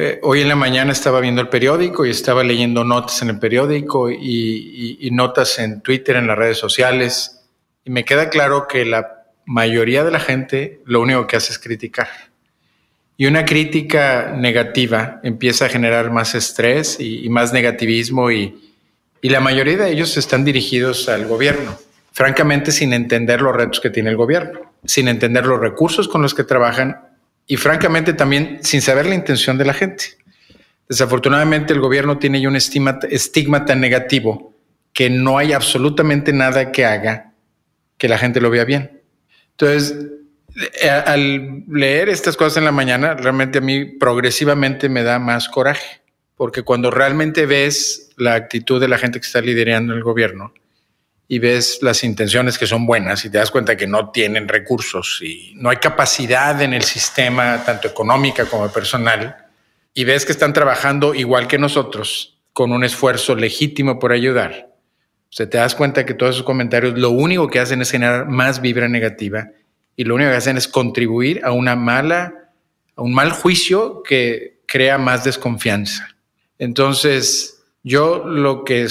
Eh, 0.00 0.20
hoy 0.22 0.42
en 0.42 0.48
la 0.48 0.54
mañana 0.54 0.92
estaba 0.92 1.18
viendo 1.18 1.40
el 1.40 1.48
periódico 1.48 2.06
y 2.06 2.10
estaba 2.10 2.44
leyendo 2.44 2.84
notas 2.84 3.20
en 3.22 3.30
el 3.30 3.40
periódico 3.40 4.08
y, 4.08 5.08
notas 5.10 5.58
en 5.58 5.80
Twitter, 5.80 6.14
en 6.14 6.28
las 6.28 6.38
redes 6.38 6.56
sociales, 6.56 7.40
y 7.84 7.90
me 7.90 8.04
queda 8.04 8.30
claro 8.30 8.68
que 8.68 8.84
la 8.84 9.24
mayoría 9.44 10.04
de 10.04 10.12
la 10.12 10.20
gente 10.20 10.80
lo 10.84 11.00
único 11.00 11.26
que 11.26 11.34
hace 11.34 11.52
es 11.52 11.58
criticar. 11.58 12.06
Y 13.16 13.26
una 13.26 13.44
crítica 13.44 14.36
negativa 14.36 15.18
empieza 15.24 15.64
a 15.64 15.68
generar 15.68 16.12
más 16.12 16.36
estrés 16.36 17.00
y, 17.00 17.28
más 17.28 17.52
negativismo 17.52 18.30
y, 18.30 18.70
y 19.20 19.30
la 19.30 19.40
mayoría 19.40 19.78
de 19.78 19.90
ellos 19.90 20.16
están 20.16 20.44
dirigidos 20.44 21.08
al 21.08 21.26
gobierno, 21.26 21.76
francamente 22.12 22.70
sin 22.70 22.92
entender 22.92 23.42
los 23.42 23.56
retos 23.56 23.80
que 23.80 23.90
tiene 23.90 24.10
el 24.10 24.16
gobierno, 24.16 24.60
sin 24.84 25.08
entender 25.08 25.44
los 25.44 25.58
recursos 25.58 26.06
con 26.06 26.22
los 26.22 26.34
que 26.34 26.44
trabajan 26.44 27.07
y 27.48 27.56
francamente 27.56 28.12
también 28.12 28.60
sin 28.62 28.82
saber 28.82 29.06
la 29.06 29.14
intención 29.14 29.58
de 29.58 29.64
la 29.64 29.72
gente. 29.72 30.18
Desafortunadamente 30.88 31.72
el 31.72 31.80
gobierno 31.80 32.18
tiene 32.18 32.40
ya 32.40 32.48
un 32.48 32.56
estigma, 32.56 33.64
tan 33.64 33.80
negativo 33.80 34.54
que 34.92 35.10
no 35.10 35.38
hay 35.38 35.52
absolutamente 35.52 36.32
nada 36.32 36.70
que 36.70 36.84
haga 36.84 37.32
que 37.96 38.08
la 38.08 38.18
gente 38.18 38.40
lo 38.40 38.50
vea 38.50 38.64
bien. 38.64 39.02
Entonces, 39.52 39.96
eh, 40.80 40.88
al 40.88 41.64
leer 41.68 42.08
estas 42.10 42.36
cosas 42.36 42.58
en 42.58 42.64
la 42.64 42.72
mañana, 42.72 43.14
realmente 43.14 43.58
a 43.58 43.60
mí 43.60 43.84
progresivamente 43.84 44.88
me 44.88 45.02
da 45.02 45.18
más 45.18 45.48
coraje, 45.48 46.02
porque 46.36 46.62
cuando 46.62 46.90
realmente 46.90 47.46
ves 47.46 48.10
la 48.16 48.34
actitud 48.34 48.80
de 48.80 48.88
la 48.88 48.98
gente 48.98 49.20
que 49.20 49.26
está 49.26 49.40
liderando 49.40 49.94
el 49.94 50.02
gobierno, 50.02 50.52
y 51.30 51.38
ves 51.38 51.80
las 51.82 52.02
intenciones 52.04 52.56
que 52.56 52.66
son 52.66 52.86
buenas 52.86 53.24
y 53.26 53.30
te 53.30 53.36
das 53.36 53.50
cuenta 53.50 53.76
que 53.76 53.86
no 53.86 54.10
tienen 54.10 54.48
recursos 54.48 55.20
y 55.22 55.52
no 55.56 55.68
hay 55.68 55.76
capacidad 55.76 56.60
en 56.62 56.72
el 56.72 56.82
sistema, 56.82 57.62
tanto 57.64 57.86
económica 57.86 58.46
como 58.46 58.72
personal, 58.72 59.36
y 59.92 60.04
ves 60.04 60.24
que 60.24 60.32
están 60.32 60.54
trabajando 60.54 61.14
igual 61.14 61.46
que 61.46 61.58
nosotros, 61.58 62.38
con 62.54 62.72
un 62.72 62.82
esfuerzo 62.82 63.36
legítimo 63.36 63.98
por 63.98 64.12
ayudar, 64.12 64.68
se 65.28 65.46
te 65.46 65.58
das 65.58 65.74
cuenta 65.74 66.06
que 66.06 66.14
todos 66.14 66.36
esos 66.36 66.46
comentarios 66.46 66.98
lo 66.98 67.10
único 67.10 67.48
que 67.48 67.60
hacen 67.60 67.82
es 67.82 67.90
generar 67.90 68.28
más 68.28 68.62
vibra 68.62 68.88
negativa 68.88 69.50
y 69.94 70.04
lo 70.04 70.14
único 70.14 70.30
que 70.30 70.36
hacen 70.36 70.56
es 70.56 70.66
contribuir 70.66 71.44
a 71.44 71.52
una 71.52 71.76
mala, 71.76 72.52
a 72.96 73.02
un 73.02 73.12
mal 73.12 73.32
juicio 73.32 74.02
que 74.02 74.60
crea 74.66 74.96
más 74.96 75.24
desconfianza. 75.24 76.16
Entonces, 76.58 77.57
yo 77.82 78.24
lo 78.26 78.64
que, 78.64 78.88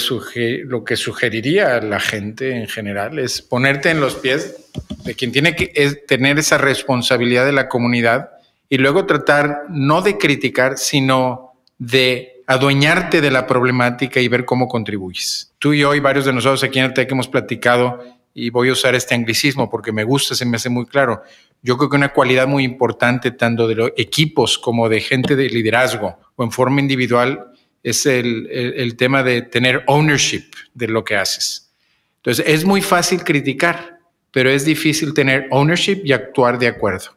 lo 0.65 0.83
que 0.83 0.95
sugeriría 0.95 1.75
a 1.75 1.81
la 1.81 1.99
gente 1.99 2.55
en 2.55 2.67
general 2.67 3.19
es 3.19 3.41
ponerte 3.41 3.89
en 3.89 3.99
los 3.99 4.15
pies 4.15 4.69
de 5.03 5.13
quien 5.13 5.31
tiene 5.31 5.55
que 5.55 5.67
tener 6.07 6.39
esa 6.39 6.57
responsabilidad 6.57 7.45
de 7.45 7.51
la 7.51 7.67
comunidad 7.67 8.31
y 8.69 8.77
luego 8.77 9.05
tratar 9.05 9.65
no 9.69 10.01
de 10.01 10.17
criticar, 10.17 10.77
sino 10.77 11.53
de 11.77 12.43
adueñarte 12.47 13.21
de 13.21 13.31
la 13.31 13.45
problemática 13.45 14.19
y 14.19 14.27
ver 14.29 14.45
cómo 14.45 14.67
contribuyes. 14.67 15.53
Tú 15.59 15.73
y 15.73 15.79
yo 15.79 15.93
y 15.93 15.99
varios 15.99 16.25
de 16.25 16.33
nosotros 16.33 16.63
aquí 16.63 16.79
en 16.79 16.85
el 16.85 16.93
TEC 16.93 17.11
hemos 17.11 17.27
platicado 17.27 18.03
y 18.33 18.49
voy 18.51 18.69
a 18.69 18.73
usar 18.73 18.95
este 18.95 19.15
anglicismo 19.15 19.69
porque 19.69 19.91
me 19.91 20.03
gusta, 20.03 20.33
se 20.33 20.45
me 20.45 20.57
hace 20.57 20.69
muy 20.69 20.85
claro. 20.85 21.23
Yo 21.61 21.77
creo 21.77 21.89
que 21.89 21.97
una 21.97 22.13
cualidad 22.13 22.47
muy 22.47 22.63
importante 22.63 23.31
tanto 23.31 23.67
de 23.67 23.75
los 23.75 23.91
equipos 23.97 24.57
como 24.57 24.87
de 24.89 25.01
gente 25.01 25.35
de 25.35 25.49
liderazgo 25.49 26.17
o 26.35 26.43
en 26.43 26.51
forma 26.51 26.79
individual 26.79 27.51
es 27.89 28.05
el, 28.05 28.95
tema 28.97 29.23
de 29.23 29.41
tener 29.41 29.83
ownership 29.87 30.43
de 30.73 30.89
lo 30.89 31.05
que 31.05 31.15
haces. 31.15 31.71
Entonces, 32.17 32.45
es 32.45 32.65
muy 32.65 32.81
fácil 32.81 33.23
criticar, 33.23 33.99
pero 34.31 34.49
es 34.49 34.65
difícil 34.65 35.13
tener 35.13 35.47
ownership 35.51 36.01
y 36.03 36.11
actuar 36.11 36.59
de 36.59 36.67
acuerdo. 36.67 37.15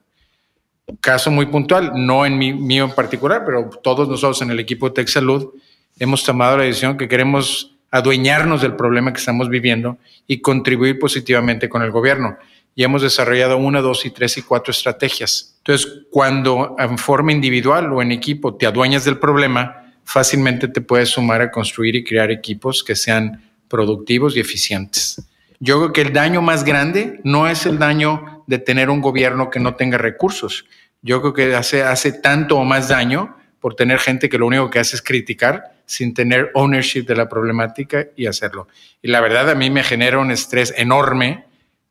Caso 1.00 1.30
muy 1.30 1.46
puntual, 1.46 1.92
no 1.94 2.24
en 2.24 2.38
mi, 2.38 2.52
mío 2.52 2.84
en 2.84 2.92
particular, 2.92 3.42
pero 3.44 3.68
todos 3.82 4.08
nosotros 4.08 4.40
en 4.42 4.50
el 4.50 4.60
equipo 4.60 4.88
de 4.88 4.94
Tech 4.94 5.08
Salud 5.08 5.54
hemos 5.98 6.22
tomado 6.22 6.56
la 6.56 6.64
decisión 6.64 6.96
que 6.96 7.08
queremos 7.08 7.76
adueñarnos 7.90 8.62
del 8.62 8.76
problema 8.76 9.12
que 9.12 9.18
estamos 9.18 9.48
viviendo 9.48 9.98
y 10.28 10.40
contribuir 10.40 11.00
positivamente 11.00 11.68
con 11.68 11.82
el 11.82 11.90
gobierno. 11.90 12.36
Y 12.76 12.84
hemos 12.84 13.02
desarrollado 13.02 13.56
una, 13.56 13.80
dos 13.80 14.06
y 14.06 14.10
tres 14.10 14.38
y 14.38 14.42
cuatro 14.42 14.70
estrategias. 14.70 15.56
Entonces, 15.58 16.04
cuando 16.10 16.76
en 16.78 16.96
forma 16.96 17.32
individual 17.32 17.92
o 17.92 18.00
en 18.00 18.12
equipo 18.12 18.54
te 18.54 18.66
adueñas 18.66 19.04
del 19.04 19.18
problema, 19.18 19.79
fácilmente 20.10 20.66
te 20.66 20.80
puedes 20.80 21.10
sumar 21.10 21.40
a 21.40 21.52
construir 21.52 21.94
y 21.94 22.02
crear 22.02 22.32
equipos 22.32 22.82
que 22.82 22.96
sean 22.96 23.48
productivos 23.68 24.36
y 24.36 24.40
eficientes. 24.40 25.22
Yo 25.60 25.78
creo 25.78 25.92
que 25.92 26.00
el 26.00 26.12
daño 26.12 26.42
más 26.42 26.64
grande 26.64 27.20
no 27.22 27.46
es 27.46 27.64
el 27.64 27.78
daño 27.78 28.42
de 28.48 28.58
tener 28.58 28.90
un 28.90 29.00
gobierno 29.00 29.50
que 29.50 29.60
no 29.60 29.76
tenga 29.76 29.98
recursos. 29.98 30.64
Yo 31.00 31.20
creo 31.20 31.32
que 31.32 31.54
hace, 31.54 32.12
tanto 32.14 32.58
o 32.58 32.64
más 32.64 32.88
daño 32.88 33.36
por 33.60 33.76
tener 33.76 34.00
gente 34.00 34.28
que 34.28 34.36
lo 34.36 34.48
único 34.48 34.68
que 34.68 34.80
hace 34.80 34.96
es 34.96 35.02
criticar 35.02 35.76
sin 35.86 36.12
tener 36.12 36.50
ownership 36.54 37.02
de 37.02 37.14
la 37.14 37.28
problemática 37.28 38.08
y 38.16 38.26
hacerlo. 38.26 38.66
Y 39.02 39.08
la 39.08 39.20
verdad 39.20 39.48
a 39.48 39.54
mí 39.54 39.70
me 39.70 39.84
genera 39.84 40.18
un 40.18 40.32
estrés 40.32 40.74
enorme 40.76 41.44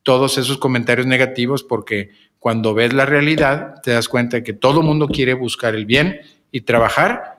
todos 0.04 0.38
esos 0.38 0.58
comentarios 0.58 1.08
negativos 1.08 1.64
porque 1.64 2.10
cuando 2.38 2.74
ves 2.74 2.92
la 2.92 3.06
realidad 3.06 3.76
te 3.82 3.92
das 3.92 4.10
cuenta 4.10 4.44
que 4.44 4.52
todo 4.52 4.82
el 4.82 4.86
mundo 4.86 5.08
quiere 5.08 5.36
buscar 5.36 5.74
el 5.74 5.86
bien 5.86 6.20
y 6.52 6.62
trabajar 6.62 7.39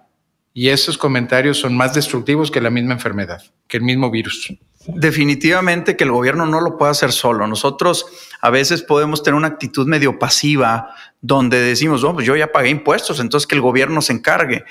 y 0.53 0.69
esos 0.69 0.99
comentarios 0.99 1.59
son 1.59 1.77
más 1.77 1.95
destructivos 1.95 2.51
que 2.51 2.61
la 2.61 2.71
misma 2.71 2.95
enfermedad, 2.95 3.43
que 3.69 3.77
el 3.77 3.83
mismo 3.83 4.11
virus. 4.11 4.53
Definitivamente 4.87 5.97
que 5.97 6.05
el 6.05 6.11
gobierno 6.11 6.47
no 6.47 6.61
lo 6.61 6.79
puede 6.79 6.91
hacer 6.91 7.13
solo. 7.13 7.47
Nosotros 7.47 8.07
a 8.41 8.51
veces 8.51 8.83
podemos 8.83 9.23
tener 9.23 9.37
una 9.37 9.49
actitud 9.49 9.87
medio 9.87 10.19
pasiva 10.19 10.95
donde 11.21 11.61
decimos, 11.61 12.03
oh, 12.03 12.21
yo 12.21 12.35
ya 12.35 12.51
pagué 12.51 12.71
impuestos, 12.71 13.21
entonces 13.21 13.47
que 13.47 13.55
el 13.55 13.61
gobierno 13.61 14.01
se 14.01 14.15
encargue. 14.15 14.65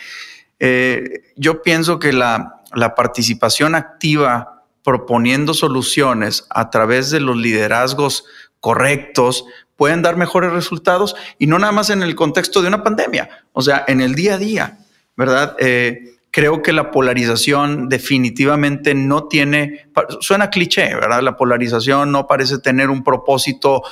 Eh, 0.60 1.32
yo 1.36 1.62
pienso 1.62 2.00
que 2.00 2.12
la, 2.12 2.62
la 2.74 2.96
participación 2.96 3.76
activa 3.76 4.64
proponiendo 4.84 5.54
soluciones 5.54 6.46
a 6.50 6.70
través 6.70 7.12
de 7.12 7.20
los 7.20 7.38
liderazgos 7.38 8.26
correctos, 8.60 9.46
pueden 9.76 10.02
dar 10.02 10.18
mejores 10.18 10.52
resultados 10.52 11.16
y 11.38 11.48
no 11.48 11.60
nada 11.60 11.72
más 11.72 11.90
en 11.90 12.04
el 12.04 12.16
contexto 12.16 12.62
de 12.62 12.68
una 12.68 12.84
pandemia, 12.84 13.30
o 13.54 13.62
sea, 13.62 13.86
en 13.88 14.02
el 14.02 14.16
día 14.16 14.34
a 14.34 14.38
día, 14.38 14.79
¿verdad? 15.20 15.58
Eh, 15.60 16.16
creo 16.32 16.62
que 16.62 16.72
la 16.72 16.92
polarización 16.92 17.90
definitivamente 17.90 18.96
no 18.96 19.28
tiene, 19.28 19.90
suena 20.22 20.50
cliché, 20.50 20.96
¿verdad? 20.96 21.22
La 21.22 21.36
polarización 21.36 22.14
no 22.14 22.26
parece 22.26 22.60
tener 22.60 22.90
un 22.90 23.04
propósito 23.04 23.84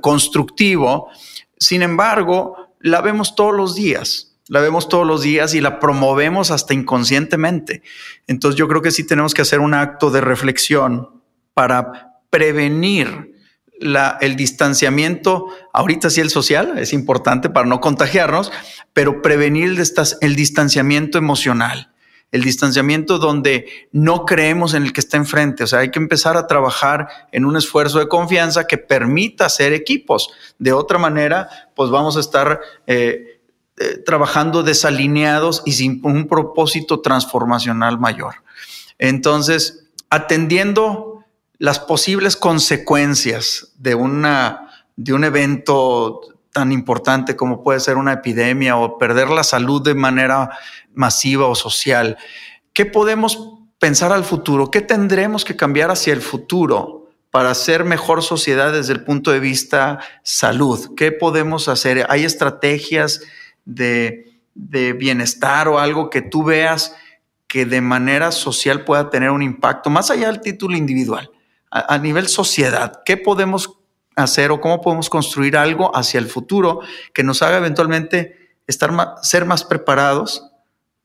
constructivo, 0.00 1.10
sin 1.58 1.82
embargo, 1.82 2.56
la 2.80 3.02
vemos 3.02 3.34
todos 3.34 3.54
los 3.54 3.74
días. 3.74 4.38
La 4.48 4.60
vemos 4.62 4.88
todos 4.88 5.06
los 5.06 5.20
días 5.20 5.52
y 5.52 5.60
la 5.60 5.78
promovemos 5.80 6.50
hasta 6.50 6.72
inconscientemente. 6.72 7.82
Entonces 8.26 8.58
yo 8.58 8.66
creo 8.68 8.80
que 8.80 8.90
sí 8.90 9.06
tenemos 9.06 9.34
que 9.34 9.42
hacer 9.42 9.60
un 9.60 9.74
acto 9.74 10.10
de 10.10 10.22
reflexión 10.22 11.20
para 11.52 12.22
prevenir 12.30 13.34
el 13.80 14.36
distanciamiento, 14.36 15.46
ahorita 15.72 16.10
sí 16.10 16.20
el 16.20 16.30
social, 16.30 16.78
es 16.78 16.92
importante 16.92 17.50
para 17.50 17.66
no 17.66 17.80
contagiarnos, 17.80 18.52
pero 18.92 19.22
prevenir 19.22 19.70
el, 19.70 19.82
el 20.20 20.36
distanciamiento 20.36 21.18
emocional, 21.18 21.92
el 22.30 22.42
distanciamiento 22.42 23.18
donde 23.18 23.88
no 23.92 24.24
creemos 24.24 24.74
en 24.74 24.84
el 24.84 24.92
que 24.92 25.00
está 25.00 25.16
enfrente. 25.16 25.64
O 25.64 25.66
sea, 25.66 25.80
hay 25.80 25.90
que 25.90 25.98
empezar 25.98 26.36
a 26.36 26.46
trabajar 26.46 27.08
en 27.32 27.44
un 27.44 27.56
esfuerzo 27.56 27.98
de 27.98 28.08
confianza 28.08 28.66
que 28.66 28.78
permita 28.78 29.46
hacer 29.46 29.72
equipos. 29.72 30.30
De 30.58 30.72
otra 30.72 30.98
manera, 30.98 31.48
pues 31.74 31.90
vamos 31.90 32.16
a 32.16 32.20
estar 32.20 32.60
eh, 32.86 33.40
eh, 33.78 33.98
trabajando 34.04 34.62
desalineados 34.62 35.62
y 35.64 35.72
sin 35.72 36.00
un 36.02 36.26
propósito 36.26 37.00
transformacional 37.00 37.98
mayor. 37.98 38.42
Entonces, 38.98 39.84
atendiendo 40.10 41.17
las 41.58 41.80
posibles 41.80 42.36
consecuencias 42.36 43.72
de, 43.76 43.94
una, 43.94 44.70
de 44.96 45.12
un 45.12 45.24
evento 45.24 46.20
tan 46.52 46.72
importante 46.72 47.36
como 47.36 47.62
puede 47.62 47.80
ser 47.80 47.96
una 47.96 48.14
epidemia 48.14 48.76
o 48.76 48.96
perder 48.96 49.28
la 49.28 49.44
salud 49.44 49.82
de 49.82 49.94
manera 49.94 50.50
masiva 50.94 51.46
o 51.46 51.54
social. 51.54 52.16
¿Qué 52.72 52.86
podemos 52.86 53.54
pensar 53.78 54.12
al 54.12 54.24
futuro? 54.24 54.70
¿Qué 54.70 54.80
tendremos 54.80 55.44
que 55.44 55.56
cambiar 55.56 55.90
hacia 55.90 56.12
el 56.12 56.22
futuro 56.22 57.10
para 57.30 57.54
ser 57.54 57.84
mejor 57.84 58.22
sociedad 58.22 58.72
desde 58.72 58.92
el 58.92 59.04
punto 59.04 59.32
de 59.32 59.40
vista 59.40 59.98
salud? 60.22 60.94
¿Qué 60.96 61.12
podemos 61.12 61.68
hacer? 61.68 62.06
¿Hay 62.08 62.24
estrategias 62.24 63.20
de, 63.64 64.40
de 64.54 64.92
bienestar 64.92 65.68
o 65.68 65.78
algo 65.80 66.08
que 66.08 66.22
tú 66.22 66.44
veas 66.44 66.94
que 67.48 67.66
de 67.66 67.80
manera 67.80 68.30
social 68.30 68.84
pueda 68.84 69.10
tener 69.10 69.30
un 69.30 69.42
impacto 69.42 69.90
más 69.90 70.10
allá 70.10 70.28
del 70.28 70.40
título 70.40 70.76
individual? 70.76 71.30
A, 71.70 71.98
nivel 71.98 72.28
sociedad, 72.28 73.02
¿qué 73.04 73.16
podemos 73.16 73.78
hacer 74.16 74.50
o 74.50 74.60
cómo 74.60 74.80
podemos 74.80 75.10
construir 75.10 75.56
algo 75.56 75.94
hacia 75.94 76.18
el 76.18 76.26
futuro 76.26 76.80
que 77.12 77.22
nos 77.22 77.42
haga 77.42 77.58
eventualmente 77.58 78.56
estar 78.66 78.90
ser 79.22 79.44
más 79.44 79.64
preparados 79.64 80.50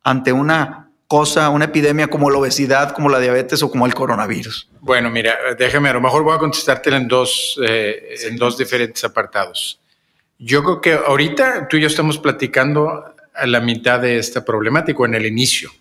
ante 0.04 0.32
una 0.34 0.92
cosa, 1.08 1.50
una 1.50 1.66
epidemia 1.66 2.08
como 2.08 2.30
la 2.30 2.40
obesidad, 2.40 2.92
como 2.92 3.10
la 3.10 3.20
diabetes 3.20 3.62
o 3.62 3.70
como 3.70 3.86
el 3.86 3.94
coronavirus? 3.94 4.70
Bueno, 4.80 5.10
mira, 5.10 5.38
déjame, 5.58 5.90
a 5.90 5.94
lo 5.94 6.02
mejor 6.02 6.24
voy 6.24 6.36
a 6.36 6.40
contestarte 6.40 6.90
en 6.90 7.08
dos, 7.08 7.60
eh, 7.64 8.16
en 8.24 8.36
dos 8.36 8.58
diferentes 8.58 9.04
apartados. 9.04 9.80
Yo 10.40 10.64
creo 10.64 10.82
que 10.82 10.94
ahorita 10.94 11.68
tú 11.68 11.78
y 11.78 11.82
yo 11.82 11.88
estamos 11.88 12.18
platicando 12.18 13.16
a 13.34 13.46
la 13.46 13.60
mitad 13.62 14.00
de 14.00 14.18
esta 14.18 14.44
problemática, 14.44 15.06
en 15.06 15.14
el 15.14 15.26
inicio. 15.26 15.72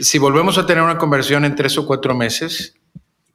Si 0.00 0.18
volvemos 0.18 0.58
a 0.58 0.66
tener 0.66 0.82
una 0.82 0.98
conversión 0.98 1.44
en 1.44 1.54
tres 1.54 1.78
o 1.78 1.86
cuatro 1.86 2.14
meses, 2.14 2.74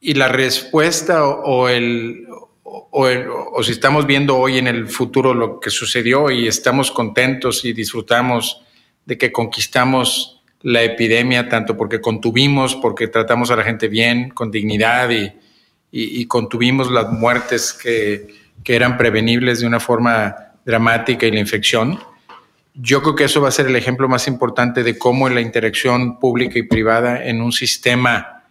y 0.04 0.16
la 0.16 0.28
respuesta 0.28 1.26
o, 1.26 1.70
el, 1.70 2.28
o, 2.64 3.64
si 3.64 3.72
estamos 3.72 4.06
viendo 4.06 4.38
hoy 4.38 4.58
en 4.58 4.68
el 4.68 4.90
futuro 4.90 5.34
lo 5.34 5.62
que 5.62 5.70
sucedió 5.70 6.30
y 6.30 6.46
estamos 6.46 6.92
contentos 6.92 7.64
y 7.64 7.72
disfrutamos 7.72 8.62
de 9.06 9.18
que 9.18 9.32
conquistamos 9.32 10.44
la 10.62 10.84
epidemia, 10.84 11.48
tanto 11.48 11.78
porque 11.78 12.02
contuvimos, 12.02 12.76
porque 12.76 13.08
tratamos 13.08 13.50
a 13.50 13.56
la 13.56 13.64
gente 13.64 13.88
bien, 13.88 14.30
con 14.30 14.52
dignidad 14.52 15.10
y, 15.10 15.32
y, 15.90 16.26
contuvimos 16.26 16.92
las 16.92 17.10
muertes 17.10 17.72
que, 17.72 18.28
que, 18.62 18.76
eran 18.76 18.98
prevenibles 18.98 19.62
de 19.62 19.68
una 19.68 19.80
forma 19.80 20.36
dramática 20.66 21.26
y 21.26 21.32
la 21.32 21.40
infección. 21.40 21.98
Yo 22.74 23.02
creo 23.02 23.16
que 23.16 23.26
eso 23.26 23.42
va 23.42 23.50
a 23.50 23.52
ser 23.52 23.68
el 23.68 23.76
ejemplo 23.78 24.10
más 24.10 24.28
importante 24.28 24.84
de 24.84 24.98
cómo 24.98 25.30
la 25.30 25.40
interacción 25.40 26.20
pública 26.20 26.60
y 26.60 26.64
privada 26.64 27.24
en 27.24 27.42
un 27.42 27.54
sistema 27.54 28.43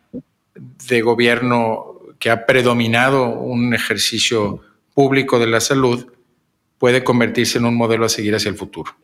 de 0.54 1.00
gobierno 1.00 2.00
que 2.18 2.30
ha 2.30 2.46
predominado 2.46 3.28
un 3.30 3.74
ejercicio 3.74 4.60
público 4.94 5.38
de 5.38 5.46
la 5.46 5.60
salud 5.60 6.06
puede 6.78 7.04
convertirse 7.04 7.58
en 7.58 7.64
un 7.64 7.76
modelo 7.76 8.04
a 8.04 8.08
seguir 8.08 8.34
hacia 8.34 8.48
el 8.48 8.56
futuro. 8.56 8.94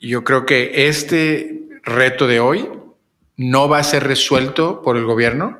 Yo 0.00 0.24
creo 0.24 0.46
que 0.46 0.88
este 0.88 1.68
reto 1.82 2.26
de 2.26 2.40
hoy 2.40 2.68
no 3.36 3.68
va 3.68 3.78
a 3.78 3.84
ser 3.84 4.04
resuelto 4.04 4.82
por 4.82 4.96
el 4.96 5.04
gobierno, 5.04 5.58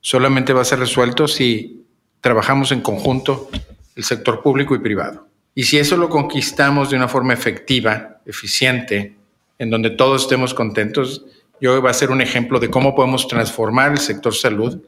solamente 0.00 0.52
va 0.52 0.62
a 0.62 0.64
ser 0.64 0.78
resuelto 0.78 1.28
si 1.28 1.86
trabajamos 2.20 2.72
en 2.72 2.80
conjunto 2.80 3.48
el 3.96 4.04
sector 4.04 4.42
público 4.42 4.74
y 4.74 4.80
privado. 4.80 5.28
Y 5.54 5.64
si 5.64 5.78
eso 5.78 5.96
lo 5.96 6.08
conquistamos 6.08 6.90
de 6.90 6.96
una 6.96 7.08
forma 7.08 7.32
efectiva, 7.32 8.20
eficiente, 8.24 9.16
en 9.58 9.70
donde 9.70 9.90
todos 9.90 10.22
estemos 10.22 10.54
contentos, 10.54 11.24
yo 11.60 11.80
va 11.82 11.90
a 11.90 11.94
ser 11.94 12.10
un 12.10 12.20
ejemplo 12.20 12.58
de 12.58 12.70
cómo 12.70 12.94
podemos 12.94 13.28
transformar 13.28 13.92
el 13.92 13.98
sector 13.98 14.34
salud 14.34 14.78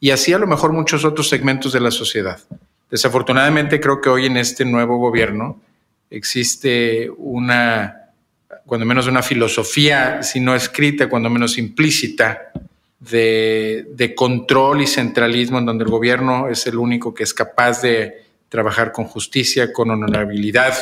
y 0.00 0.10
así 0.10 0.32
a 0.32 0.38
lo 0.38 0.46
mejor 0.46 0.72
muchos 0.72 1.04
otros 1.04 1.28
segmentos 1.28 1.72
de 1.72 1.80
la 1.80 1.90
sociedad. 1.90 2.40
Desafortunadamente 2.90 3.80
creo 3.80 4.00
que 4.00 4.08
hoy 4.08 4.26
en 4.26 4.36
este 4.36 4.64
nuevo 4.64 4.98
gobierno 4.98 5.60
existe 6.10 7.10
una, 7.16 8.10
cuando 8.64 8.86
menos 8.86 9.06
una 9.06 9.22
filosofía, 9.22 10.22
si 10.22 10.40
no 10.40 10.54
escrita, 10.54 11.08
cuando 11.08 11.28
menos 11.30 11.58
implícita, 11.58 12.52
de, 13.00 13.86
de, 13.94 14.14
control 14.14 14.82
y 14.82 14.86
centralismo 14.88 15.58
en 15.58 15.66
donde 15.66 15.84
el 15.84 15.90
gobierno 15.90 16.48
es 16.48 16.66
el 16.66 16.76
único 16.76 17.14
que 17.14 17.22
es 17.22 17.32
capaz 17.32 17.80
de 17.80 18.24
trabajar 18.48 18.90
con 18.90 19.04
justicia, 19.04 19.72
con 19.72 19.90
honorabilidad 19.90 20.74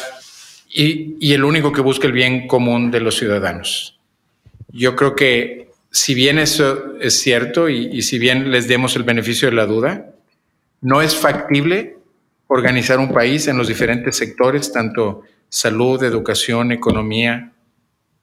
y, 0.73 1.17
y 1.21 1.35
el 1.35 1.45
único 1.45 1.73
que 1.73 1.83
busca 1.83 2.07
el 2.07 2.15
bien 2.15 2.47
común 2.47 2.91
de 2.91 3.01
los 3.01 3.17
ciudadanos. 3.17 3.96
Yo 4.69 4.97
creo 4.97 5.15
que 5.15 5.71
si 5.91 6.15
bien 6.15 6.39
eso 6.39 6.97
es 7.01 7.21
cierto 7.21 7.69
y, 7.69 8.03
si 8.03 8.19
bien 8.19 8.51
les 8.51 8.69
demos 8.69 8.97
el 8.97 9.03
beneficio 9.03 9.49
de 9.49 9.57
la 9.57 9.67
duda, 9.67 10.15
no 10.81 11.01
es 11.01 11.17
factible 11.17 11.97
organizar 12.49 12.99
un 12.99 13.13
país 13.13 13.49
en 13.49 13.57
los 13.57 13.69
diferentes 13.69 14.17
sectores, 14.17 14.73
tanto 14.73 15.23
salud, 15.49 16.03
educación, 16.03 16.71
economía, 16.73 17.53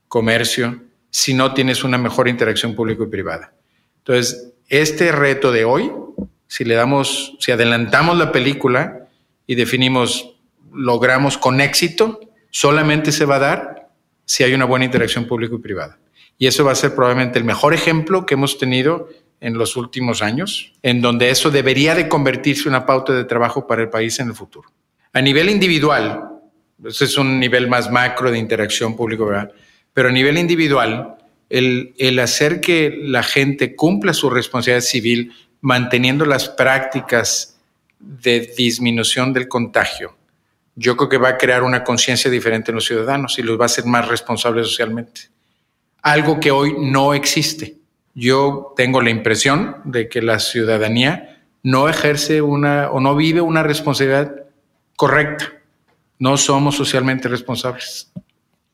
comercio, 0.08 0.82
si 1.10 1.34
no 1.34 1.54
tienes 1.54 1.84
una 1.84 1.98
mejor 1.98 2.28
interacción 2.28 2.76
público 2.76 3.04
y 3.04 3.08
privada. 3.08 3.54
Entonces, 4.00 4.54
este 4.70 5.12
reto 5.12 5.52
de 5.52 5.66
hoy, 5.66 5.92
si 6.48 6.64
le 6.66 6.76
damos, 6.76 7.36
si 7.40 7.52
adelantamos 7.52 8.18
la 8.18 8.32
película 8.32 9.08
y 9.48 9.56
definimos, 9.56 10.36
logramos 10.72 11.38
con 11.38 11.60
éxito, 11.60 12.20
solamente 12.52 13.12
se 13.12 13.26
va 13.26 13.38
a 13.38 13.40
dar 13.40 13.90
si 14.26 14.44
hay 14.44 14.54
una 14.54 14.66
buena 14.66 14.86
interacción 14.86 15.26
público 15.26 15.56
y 15.56 15.60
privada. 15.60 15.98
Y 16.38 16.48
eso 16.48 16.66
va 16.66 16.72
a 16.72 16.76
ser 16.76 16.96
probablemente 16.96 17.40
el 17.40 17.46
mejor 17.46 17.74
ejemplo 17.74 18.26
que 18.26 18.34
hemos 18.34 18.58
tenido 18.58 19.10
en 19.44 19.58
los 19.58 19.76
últimos 19.76 20.22
años, 20.22 20.74
en 20.82 21.02
donde 21.02 21.30
eso 21.30 21.52
debería 21.52 21.96
de 21.96 22.08
convertirse 22.08 22.64
en 22.64 22.70
una 22.70 22.86
pauta 22.86 23.14
de 23.14 23.26
trabajo 23.26 23.68
para 23.68 23.82
el 23.82 23.90
país 23.90 24.18
en 24.20 24.30
el 24.30 24.34
futuro. 24.34 24.72
A 25.12 25.22
nivel 25.22 25.50
individual, 25.50 26.30
ese 26.84 27.06
es 27.06 27.18
un 27.18 27.42
nivel 27.42 27.68
más 27.68 27.92
macro 27.92 28.32
de 28.32 28.40
interacción 28.40 28.96
público, 28.96 29.26
¿verdad? 29.26 29.52
Pero 29.94 30.10
a 30.10 30.12
nivel 30.14 30.38
individual, 30.38 31.18
el, 31.50 31.94
el 31.98 32.20
hacer 32.20 32.62
que 32.62 32.98
la 33.02 33.22
gente 33.22 33.76
cumpla 33.76 34.14
su 34.14 34.30
responsabilidad 34.30 34.82
civil 34.82 35.34
manteniendo 35.60 36.26
las 36.26 36.48
prácticas 36.48 37.60
de 38.00 38.50
disminución 38.58 39.34
del 39.34 39.50
contagio, 39.50 40.16
yo 40.76 40.96
creo 40.96 41.10
que 41.10 41.18
va 41.18 41.30
a 41.30 41.38
crear 41.38 41.64
una 41.64 41.84
conciencia 41.84 42.32
diferente 42.32 42.72
en 42.72 42.76
los 42.76 42.86
ciudadanos 42.86 43.38
y 43.38 43.44
los 43.44 43.60
va 43.60 43.64
a 43.64 43.66
hacer 43.66 43.86
más 43.86 44.08
responsables 44.08 44.68
socialmente 44.68 45.34
algo 46.04 46.40
que 46.40 46.52
hoy 46.52 46.76
no 46.78 47.14
existe. 47.14 47.78
Yo 48.14 48.74
tengo 48.76 49.02
la 49.02 49.10
impresión 49.10 49.78
de 49.86 50.08
que 50.08 50.22
la 50.22 50.38
ciudadanía 50.40 51.42
no 51.64 51.90
ejerce 51.90 52.42
una 52.42 52.92
o 52.92 53.00
no 53.00 53.16
vive 53.16 53.42
una 53.42 53.64
responsabilidad 53.64 54.36
correcta. 54.96 55.52
No 56.20 56.38
somos 56.38 56.76
socialmente 56.76 57.28
responsables. 57.28 58.12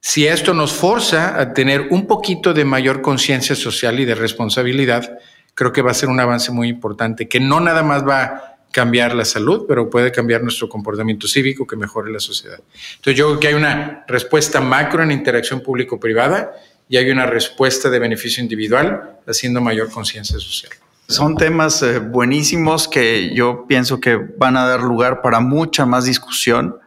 Si 0.01 0.25
esto 0.25 0.53
nos 0.53 0.73
forza 0.73 1.39
a 1.39 1.53
tener 1.53 1.87
un 1.91 2.07
poquito 2.07 2.53
de 2.53 2.65
mayor 2.65 3.01
conciencia 3.01 3.55
social 3.55 3.99
y 3.99 4.05
de 4.05 4.15
responsabilidad, 4.15 5.19
creo 5.53 5.71
que 5.71 5.81
va 5.81 5.91
a 5.91 5.93
ser 5.93 6.09
un 6.09 6.19
avance 6.19 6.51
muy 6.51 6.67
importante, 6.67 7.27
que 7.27 7.39
no 7.39 7.59
nada 7.59 7.83
más 7.83 8.07
va 8.07 8.23
a 8.23 8.55
cambiar 8.71 9.13
la 9.13 9.25
salud, 9.25 9.65
pero 9.67 9.89
puede 9.89 10.11
cambiar 10.11 10.41
nuestro 10.41 10.69
comportamiento 10.69 11.27
cívico 11.27 11.65
que 11.67 11.75
mejore 11.75 12.11
la 12.11 12.19
sociedad. 12.19 12.59
Entonces 12.95 13.17
yo 13.17 13.27
creo 13.27 13.39
que 13.39 13.47
hay 13.49 13.53
una 13.55 14.05
respuesta 14.07 14.61
macro 14.61 15.03
en 15.03 15.11
interacción 15.11 15.61
público-privada 15.61 16.53
y 16.89 16.97
hay 16.97 17.09
una 17.11 17.27
respuesta 17.27 17.89
de 17.89 17.99
beneficio 17.99 18.41
individual 18.41 19.19
haciendo 19.27 19.61
mayor 19.61 19.91
conciencia 19.91 20.39
social. 20.39 20.73
Son 21.07 21.37
temas 21.37 21.81
eh, 21.83 21.99
buenísimos 21.99 22.87
que 22.87 23.33
yo 23.33 23.65
pienso 23.67 23.99
que 23.99 24.15
van 24.15 24.57
a 24.57 24.67
dar 24.67 24.81
lugar 24.81 25.21
para 25.21 25.39
mucha 25.39 25.85
más 25.85 26.05
discusión. 26.05 26.77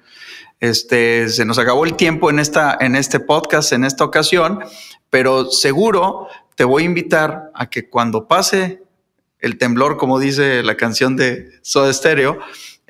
Este, 0.58 1.28
se 1.28 1.44
nos 1.44 1.58
acabó 1.58 1.84
el 1.84 1.94
tiempo 1.94 2.30
en, 2.30 2.40
esta, 2.40 2.76
en 2.80 2.96
este 2.96 3.20
podcast, 3.20 3.72
en 3.72 3.84
esta 3.84 4.04
ocasión, 4.04 4.60
pero 5.08 5.50
seguro 5.50 6.26
te 6.56 6.64
voy 6.64 6.82
a 6.82 6.86
invitar 6.86 7.50
a 7.54 7.70
que 7.70 7.88
cuando 7.88 8.26
pase 8.26 8.82
el 9.38 9.56
temblor, 9.56 9.98
como 9.98 10.18
dice 10.18 10.62
la 10.62 10.76
canción 10.76 11.16
de 11.16 11.48
Soda 11.62 11.92
Stereo, 11.92 12.38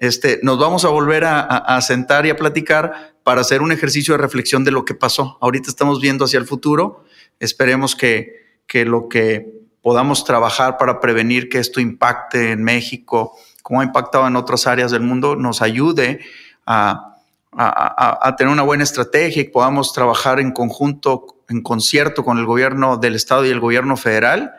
este, 0.03 0.41
nos 0.43 0.59
vamos 0.59 0.85
a 0.85 0.89
volver 0.89 1.23
a, 1.25 1.81
sentar 1.81 2.27
y 2.27 2.31
a 2.31 2.37
platicar 2.37 3.15
para 3.23 3.43
hacer 3.43 3.63
un 3.63 3.71
ejercicio 3.71 4.15
de 4.15 4.19
reflexión 4.19 4.65
de 4.65 4.73
lo 4.73 4.85
que 4.85 4.97
pasó. 4.97 5.39
Ahorita 5.41 5.71
estamos 5.71 6.01
viendo 6.01 6.25
hacia 6.25 6.41
el 6.41 6.45
futuro. 6.45 7.05
Esperemos 7.39 7.95
que, 7.95 8.59
que 8.67 8.85
lo 8.85 9.09
que 9.09 9.47
podamos 9.81 10.25
trabajar 10.25 10.77
para 10.77 10.99
prevenir 10.99 11.49
que 11.49 11.61
esto 11.61 11.81
impacte 11.81 12.51
en 12.51 12.65
México, 12.65 13.39
como 13.63 13.81
ha 13.81 13.85
impactado 13.85 14.27
en 14.27 14.35
otras 14.35 14.67
áreas 14.67 14.91
del 14.91 15.03
mundo, 15.03 15.37
nos 15.37 15.63
ayude 15.63 16.19
a, 16.67 17.19
a, 17.53 18.35
tener 18.37 18.53
una 18.53 18.63
buena 18.63 18.83
estrategia 18.83 19.43
y 19.43 19.51
podamos 19.51 19.93
trabajar 19.93 20.41
en 20.41 20.51
conjunto, 20.51 21.45
en 21.49 21.63
concierto 21.63 22.25
con 22.25 22.39
el 22.39 22.45
gobierno 22.45 22.97
del 22.97 23.15
Estado 23.15 23.47
y 23.47 23.51
el 23.51 23.61
gobierno 23.61 23.97
federal. 23.97 24.51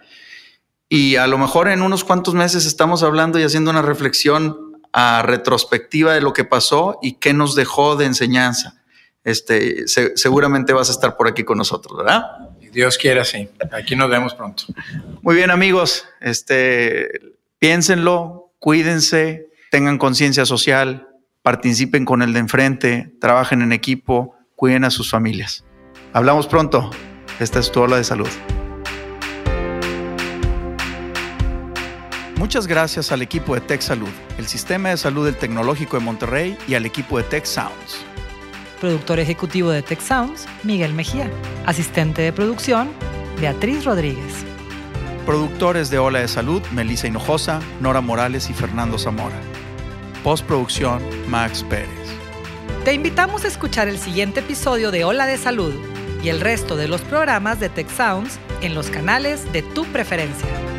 Y 0.87 1.17
a 1.17 1.27
lo 1.27 1.37
mejor 1.37 1.67
en 1.67 1.81
unos 1.81 2.05
cuantos 2.05 2.33
meses 2.33 2.65
estamos 2.65 3.03
hablando 3.03 3.39
y 3.39 3.43
haciendo 3.43 3.71
una 3.71 3.81
reflexión 3.81 4.72
a 4.93 5.23
retrospectiva 5.23 6.13
de 6.13 6.21
lo 6.21 6.31
que 6.33 6.45
pasó 6.45 6.99
y 7.01 7.13
qué 7.13 7.33
nos 7.33 7.55
dejó 7.55 7.95
de 7.95 8.05
enseñanza. 8.05 8.81
Este, 9.23 9.87
seguramente 9.87 10.73
vas 10.73 10.89
a 10.89 10.91
estar 10.91 11.17
por 11.17 11.27
aquí 11.27 11.43
con 11.43 11.57
nosotros, 11.57 11.97
¿verdad? 11.97 12.23
Dios 12.71 12.97
quiera, 12.97 13.23
sí. 13.23 13.49
Aquí 13.71 13.95
nos 13.95 14.09
vemos 14.09 14.33
pronto. 14.33 14.63
Muy 15.21 15.35
bien, 15.35 15.51
amigos. 15.51 16.05
Este, 16.21 17.21
piénsenlo, 17.59 18.51
cuídense, 18.59 19.47
tengan 19.71 19.97
conciencia 19.97 20.45
social, 20.45 21.07
participen 21.41 22.05
con 22.05 22.21
el 22.21 22.33
de 22.33 22.39
enfrente, 22.39 23.13
trabajen 23.21 23.61
en 23.61 23.71
equipo, 23.71 24.35
cuiden 24.55 24.83
a 24.83 24.89
sus 24.89 25.09
familias. 25.09 25.63
Hablamos 26.13 26.47
pronto. 26.47 26.89
Esta 27.39 27.59
es 27.59 27.71
tu 27.71 27.81
ola 27.81 27.97
de 27.97 28.03
salud. 28.03 28.29
Muchas 32.43 32.67
gracias 32.67 33.13
al 33.13 33.21
equipo 33.21 33.55
de 33.55 33.61
Tech 33.61 33.79
Salud, 33.79 34.09
el 34.37 34.47
sistema 34.47 34.89
de 34.89 34.97
salud 34.97 35.23
del 35.23 35.37
Tecnológico 35.37 35.97
de 35.97 36.03
Monterrey 36.03 36.57
y 36.67 36.73
al 36.75 36.85
equipo 36.85 37.17
de 37.17 37.23
Tech 37.23 37.45
Sounds. 37.45 38.03
Productor 38.81 39.21
ejecutivo 39.21 39.69
de 39.69 39.81
Tech 39.81 40.01
Sounds, 40.01 40.45
Miguel 40.61 40.93
Mejía. 40.93 41.31
Asistente 41.65 42.21
de 42.21 42.33
producción, 42.33 42.91
Beatriz 43.39 43.85
Rodríguez. 43.85 44.43
Productores 45.25 45.89
de 45.89 45.99
Ola 45.99 46.19
de 46.19 46.27
Salud, 46.27 46.61
Melissa 46.73 47.07
Hinojosa, 47.07 47.61
Nora 47.79 48.01
Morales 48.01 48.49
y 48.49 48.53
Fernando 48.53 48.99
Zamora. 48.99 49.39
Postproducción, 50.21 51.01
Max 51.29 51.63
Pérez. 51.69 51.87
Te 52.83 52.93
invitamos 52.93 53.45
a 53.45 53.47
escuchar 53.47 53.87
el 53.87 53.97
siguiente 53.97 54.41
episodio 54.41 54.91
de 54.91 55.05
Ola 55.05 55.27
de 55.27 55.37
Salud 55.37 55.73
y 56.21 56.27
el 56.27 56.41
resto 56.41 56.75
de 56.75 56.89
los 56.89 56.99
programas 57.03 57.61
de 57.61 57.69
Tech 57.69 57.89
Sounds 57.89 58.37
en 58.59 58.75
los 58.75 58.89
canales 58.89 59.49
de 59.53 59.61
tu 59.61 59.85
preferencia. 59.85 60.72